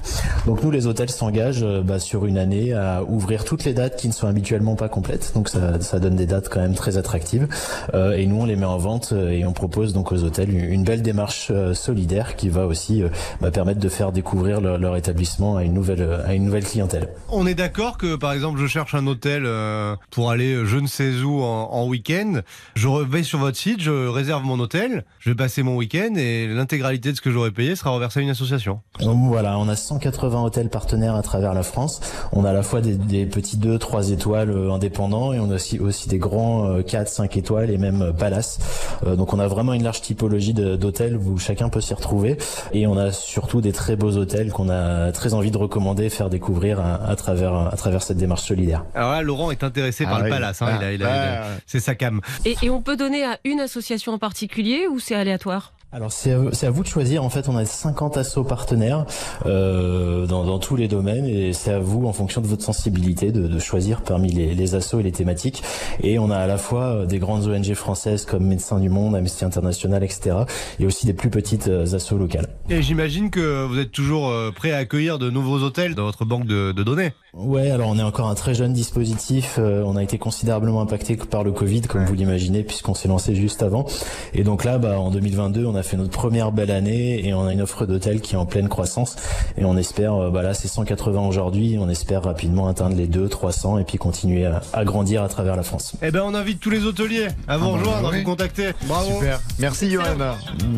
Donc 0.45 0.61
nous 0.61 0.69
les 0.69 0.85
hôtels 0.85 1.09
s'engagent 1.09 1.63
euh, 1.63 1.81
bah, 1.81 1.97
sur 1.97 2.27
une 2.27 2.37
année 2.37 2.73
à 2.73 3.03
ouvrir 3.03 3.43
toutes 3.43 3.63
les 3.63 3.73
dates 3.73 3.95
qui 3.95 4.09
ne 4.09 4.13
sont 4.13 4.27
habituellement 4.27 4.75
pas 4.75 4.87
complètes, 4.87 5.31
donc 5.33 5.49
ça, 5.49 5.81
ça 5.81 5.99
donne 5.99 6.17
des 6.17 6.27
dates 6.27 6.49
quand 6.49 6.61
même 6.61 6.75
très 6.75 6.97
attractives 6.97 7.47
et 7.95 8.27
nous 8.27 8.41
on 8.41 8.45
les 8.45 8.57
met 8.57 8.65
en 8.65 8.77
vente 8.77 9.11
et 9.11 9.43
on 9.43 9.53
propose 9.53 9.93
donc 9.93 10.11
aux 10.11 10.23
hôtels 10.23 10.53
une, 10.53 10.83
belle 10.83 11.01
démarche 11.01 11.51
solidaire 11.73 12.35
qui 12.35 12.49
va 12.49 12.67
aussi 12.67 13.03
bah, 13.41 13.49
permettre 13.49 13.79
de 13.79 13.89
faire 13.89 14.11
découvrir 14.11 14.61
leur, 14.61 14.95
établissement 14.95 15.57
à 15.57 15.63
une 15.63 15.73
nouvelle 15.73 16.07
à 16.25 16.35
une 16.35 16.45
nouvelle 16.45 16.65
clientèle. 16.65 17.09
D'accord 17.55 17.97
que, 17.97 18.15
par 18.15 18.33
exemple, 18.33 18.59
je 18.59 18.67
cherche 18.67 18.93
un 18.93 19.07
hôtel 19.07 19.43
euh, 19.45 19.95
pour 20.11 20.29
aller 20.29 20.53
euh, 20.53 20.65
je 20.65 20.77
ne 20.77 20.87
sais 20.87 21.11
où 21.21 21.41
en, 21.41 21.69
en 21.71 21.87
week-end. 21.87 22.41
Je 22.75 22.87
vais 22.87 23.23
sur 23.23 23.39
votre 23.39 23.57
site, 23.57 23.81
je 23.81 24.07
réserve 24.07 24.43
mon 24.43 24.59
hôtel, 24.59 25.05
je 25.19 25.29
vais 25.29 25.35
passer 25.35 25.63
mon 25.63 25.75
week-end 25.75 26.13
et 26.15 26.47
l'intégralité 26.47 27.11
de 27.11 27.17
ce 27.17 27.21
que 27.21 27.31
j'aurais 27.31 27.51
payé 27.51 27.75
sera 27.75 27.91
reversé 27.91 28.19
à 28.19 28.23
une 28.23 28.29
association. 28.29 28.81
Donc 28.99 29.17
voilà, 29.27 29.57
on 29.57 29.67
a 29.67 29.75
180 29.75 30.43
hôtels 30.43 30.69
partenaires 30.69 31.15
à 31.15 31.21
travers 31.21 31.53
la 31.53 31.63
France. 31.63 32.01
On 32.31 32.45
a 32.45 32.49
à 32.49 32.53
la 32.53 32.63
fois 32.63 32.81
des, 32.81 33.25
petits 33.25 33.57
2, 33.57 33.77
3 33.77 34.09
étoiles 34.11 34.51
euh, 34.51 34.71
indépendants 34.71 35.33
et 35.33 35.39
on 35.39 35.49
a 35.51 35.55
aussi, 35.55 36.09
des 36.09 36.17
grands 36.17 36.67
euh, 36.67 36.81
4, 36.81 37.07
5 37.07 37.37
étoiles 37.37 37.69
et 37.71 37.77
même 37.77 38.13
palaces. 38.17 38.59
Donc 39.05 39.33
on 39.33 39.39
a 39.39 39.47
vraiment 39.47 39.73
une 39.73 39.83
large 39.83 40.01
typologie 40.01 40.53
d'hôtels 40.53 41.17
où 41.17 41.37
chacun 41.37 41.69
peut 41.69 41.81
s'y 41.81 41.93
retrouver 41.93 42.37
et 42.73 42.87
on 42.87 42.97
a 42.97 43.11
surtout 43.11 43.61
des 43.61 43.71
très 43.71 43.95
beaux 43.95 44.17
hôtels 44.17 44.51
qu'on 44.51 44.69
a 44.69 45.11
très 45.11 45.33
envie 45.33 45.51
de 45.51 45.57
recommander, 45.57 46.09
faire 46.09 46.29
découvrir 46.29 46.79
à, 46.79 46.95
à 46.95 47.15
travers 47.15 47.44
à 47.53 47.75
travers 47.77 48.01
cette 48.01 48.17
démarche 48.17 48.43
solidaire. 48.43 48.83
Alors 48.95 49.11
là, 49.11 49.21
Laurent 49.21 49.51
est 49.51 49.63
intéressé 49.63 50.05
ah 50.07 50.09
par 50.09 50.19
oui. 50.19 50.25
le 50.25 50.29
palace. 50.29 50.61
Hein, 50.61 50.67
ah, 50.69 50.77
il 50.81 50.83
a, 50.83 50.93
il 50.93 51.03
a, 51.03 51.07
ah, 51.07 51.15
il 51.15 51.53
a, 51.53 51.57
c'est 51.65 51.79
sa 51.79 51.95
cam. 51.95 52.21
Et, 52.45 52.55
et 52.63 52.69
on 52.69 52.81
peut 52.81 52.97
donner 52.97 53.23
à 53.23 53.37
une 53.43 53.59
association 53.59 54.13
en 54.13 54.17
particulier 54.17 54.87
ou 54.87 54.99
c'est 54.99 55.15
aléatoire? 55.15 55.74
Alors 55.91 56.11
c'est 56.11 56.33
à, 56.33 56.39
à, 56.67 56.69
vous 56.69 56.83
de 56.83 56.87
choisir. 56.87 57.23
En 57.23 57.29
fait, 57.29 57.47
on 57.47 57.55
a 57.55 57.65
50 57.65 58.17
assos 58.17 58.43
partenaires 58.43 59.05
euh, 59.45 60.25
dans, 60.25 60.43
dans, 60.43 60.59
tous 60.59 60.75
les 60.75 60.87
domaines 60.87 61.25
et 61.25 61.53
c'est 61.53 61.71
à 61.71 61.79
vous, 61.79 62.05
en 62.05 62.13
fonction 62.13 62.41
de 62.41 62.47
votre 62.47 62.63
sensibilité, 62.63 63.31
de, 63.31 63.47
de 63.47 63.59
choisir 63.59 64.01
parmi 64.01 64.29
les, 64.29 64.55
les, 64.55 64.75
assos 64.75 64.99
et 64.99 65.03
les 65.03 65.11
thématiques. 65.11 65.63
Et 66.01 66.19
on 66.19 66.29
a 66.31 66.37
à 66.37 66.47
la 66.47 66.57
fois 66.57 67.05
des 67.05 67.19
grandes 67.19 67.47
ONG 67.47 67.73
françaises 67.73 68.25
comme 68.25 68.45
Médecins 68.45 68.79
du 68.79 68.89
Monde, 68.89 69.15
Amnesty 69.15 69.45
International, 69.45 70.03
etc. 70.03 70.37
Et 70.79 70.85
aussi 70.85 71.05
des 71.05 71.13
plus 71.13 71.29
petites 71.29 71.67
assos 71.67 72.17
locales. 72.17 72.47
Et 72.69 72.81
j'imagine 72.81 73.29
que 73.29 73.65
vous 73.65 73.79
êtes 73.79 73.91
toujours 73.91 74.33
prêt 74.55 74.71
à 74.71 74.77
accueillir 74.77 75.19
de 75.19 75.29
nouveaux 75.29 75.59
hôtels 75.59 75.95
dans 75.95 76.05
votre 76.05 76.25
banque 76.25 76.45
de, 76.45 76.71
de 76.71 76.83
données. 76.83 77.13
Ouais, 77.35 77.69
alors 77.69 77.89
on 77.89 77.99
est 77.99 78.03
encore 78.03 78.29
un 78.29 78.35
très 78.35 78.53
jeune 78.53 78.71
dispositif. 78.71 79.57
Euh, 79.59 79.83
on 79.85 79.97
a 79.97 80.03
été 80.03 80.17
considérablement 80.17 80.79
impacté 80.79 81.17
par 81.17 81.43
le 81.43 81.51
Covid, 81.51 81.81
comme 81.81 82.01
ouais. 82.01 82.07
vous 82.07 82.13
l'imaginez, 82.13 82.63
puisqu'on 82.63 82.93
s'est 82.93 83.09
lancé 83.09 83.35
juste 83.35 83.61
avant. 83.61 83.85
Et 84.33 84.45
donc 84.45 84.63
là, 84.63 84.77
bah, 84.77 84.97
en 84.97 85.11
2022, 85.11 85.65
on 85.65 85.75
a 85.75 85.83
fait 85.85 85.97
notre 85.97 86.11
première 86.11 86.51
belle 86.51 86.71
année 86.71 87.25
et 87.25 87.33
on 87.33 87.45
a 87.45 87.53
une 87.53 87.61
offre 87.61 87.85
d'hôtel 87.85 88.21
qui 88.21 88.35
est 88.35 88.37
en 88.37 88.45
pleine 88.45 88.69
croissance. 88.69 89.15
Et 89.57 89.65
on 89.65 89.77
espère, 89.77 90.15
euh, 90.15 90.29
bah 90.29 90.41
là, 90.41 90.53
c'est 90.53 90.67
180 90.67 91.27
aujourd'hui. 91.27 91.77
On 91.79 91.89
espère 91.89 92.23
rapidement 92.23 92.67
atteindre 92.67 92.95
les 92.95 93.07
2, 93.07 93.29
300 93.29 93.79
et 93.79 93.83
puis 93.83 93.97
continuer 93.97 94.45
à, 94.45 94.61
à, 94.73 94.83
grandir 94.83 95.23
à 95.23 95.29
travers 95.29 95.55
la 95.55 95.63
France. 95.63 95.93
Eh 96.01 96.11
ben, 96.11 96.23
on 96.25 96.33
invite 96.33 96.59
tous 96.59 96.69
les 96.69 96.85
hôteliers 96.85 97.27
à 97.47 97.57
vous 97.57 97.67
ah 97.69 97.77
rejoindre, 97.77 98.07
à 98.09 98.11
vous 98.11 98.23
contacter. 98.23 98.71
Bravo. 98.87 99.13
Super. 99.13 99.39
Merci, 99.59 99.89
Johan. 99.89 100.15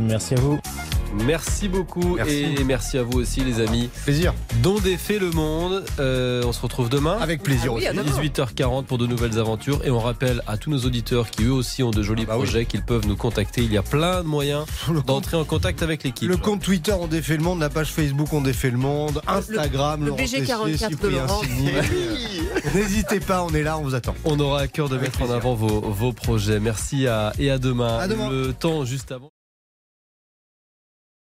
Merci 0.07 0.35
à 0.35 0.39
vous. 0.39 0.59
Merci 1.13 1.67
beaucoup 1.67 2.15
merci. 2.15 2.55
et 2.59 2.63
merci 2.63 2.97
à 2.97 3.03
vous 3.03 3.19
aussi 3.19 3.41
les 3.41 3.59
amis. 3.59 3.89
Plaisir. 4.03 4.33
Dont 4.61 4.79
défait 4.79 5.19
le 5.19 5.31
monde. 5.31 5.83
Euh, 5.99 6.43
on 6.45 6.51
se 6.51 6.61
retrouve 6.61 6.89
demain. 6.89 7.17
Avec 7.19 7.43
plaisir 7.43 7.71
ah 7.73 7.75
oui, 7.75 7.87
aussi. 7.87 8.29
18h40 8.29 8.85
pour 8.85 8.97
de 8.97 9.07
nouvelles 9.07 9.39
aventures. 9.39 9.85
Et 9.85 9.89
on 9.89 9.99
rappelle 9.99 10.41
à 10.47 10.57
tous 10.57 10.69
nos 10.69 10.79
auditeurs 10.79 11.29
qui 11.29 11.45
eux 11.45 11.51
aussi 11.51 11.83
ont 11.83 11.91
de 11.91 12.01
jolis 12.01 12.23
ah 12.25 12.31
bah 12.31 12.35
projets 12.35 12.59
oui. 12.59 12.65
qu'ils 12.65 12.83
peuvent 12.83 13.07
nous 13.07 13.15
contacter. 13.15 13.61
Il 13.61 13.71
y 13.71 13.77
a 13.77 13.83
plein 13.83 14.21
de 14.23 14.27
moyens 14.27 14.65
d'entrer 15.07 15.37
en 15.37 15.45
contact 15.45 15.81
avec 15.83 16.03
l'équipe. 16.03 16.29
Le 16.29 16.37
compte 16.37 16.61
Twitter 16.61 16.93
On 16.99 17.07
défait 17.07 17.37
le 17.37 17.43
monde, 17.43 17.59
la 17.59 17.69
page 17.69 17.91
Facebook 17.91 18.31
On 18.33 18.41
défait 18.41 18.71
le 18.71 18.77
monde, 18.77 19.21
Instagram, 19.27 20.01
le, 20.01 20.11
le 20.11 20.11
BG44 20.11 21.01
de 21.01 21.07
Laurent. 21.07 21.41
N'hésitez 22.75 23.19
pas, 23.19 23.43
on 23.43 23.53
est 23.53 23.63
là, 23.63 23.77
on 23.77 23.83
vous 23.83 23.95
attend. 23.95 24.15
On 24.25 24.39
aura 24.39 24.61
à 24.61 24.67
cœur 24.67 24.89
de 24.89 24.95
avec 24.95 25.07
mettre 25.07 25.17
plaisir. 25.19 25.35
en 25.35 25.37
avant 25.37 25.55
vos, 25.55 25.81
vos, 25.81 26.11
projets. 26.11 26.59
Merci 26.59 27.07
à, 27.07 27.33
et 27.39 27.49
à 27.49 27.57
demain. 27.57 27.97
à 27.97 28.07
demain. 28.07 28.29
Le 28.29 28.53
temps 28.53 28.83
juste 28.85 29.11
avant. 29.11 29.31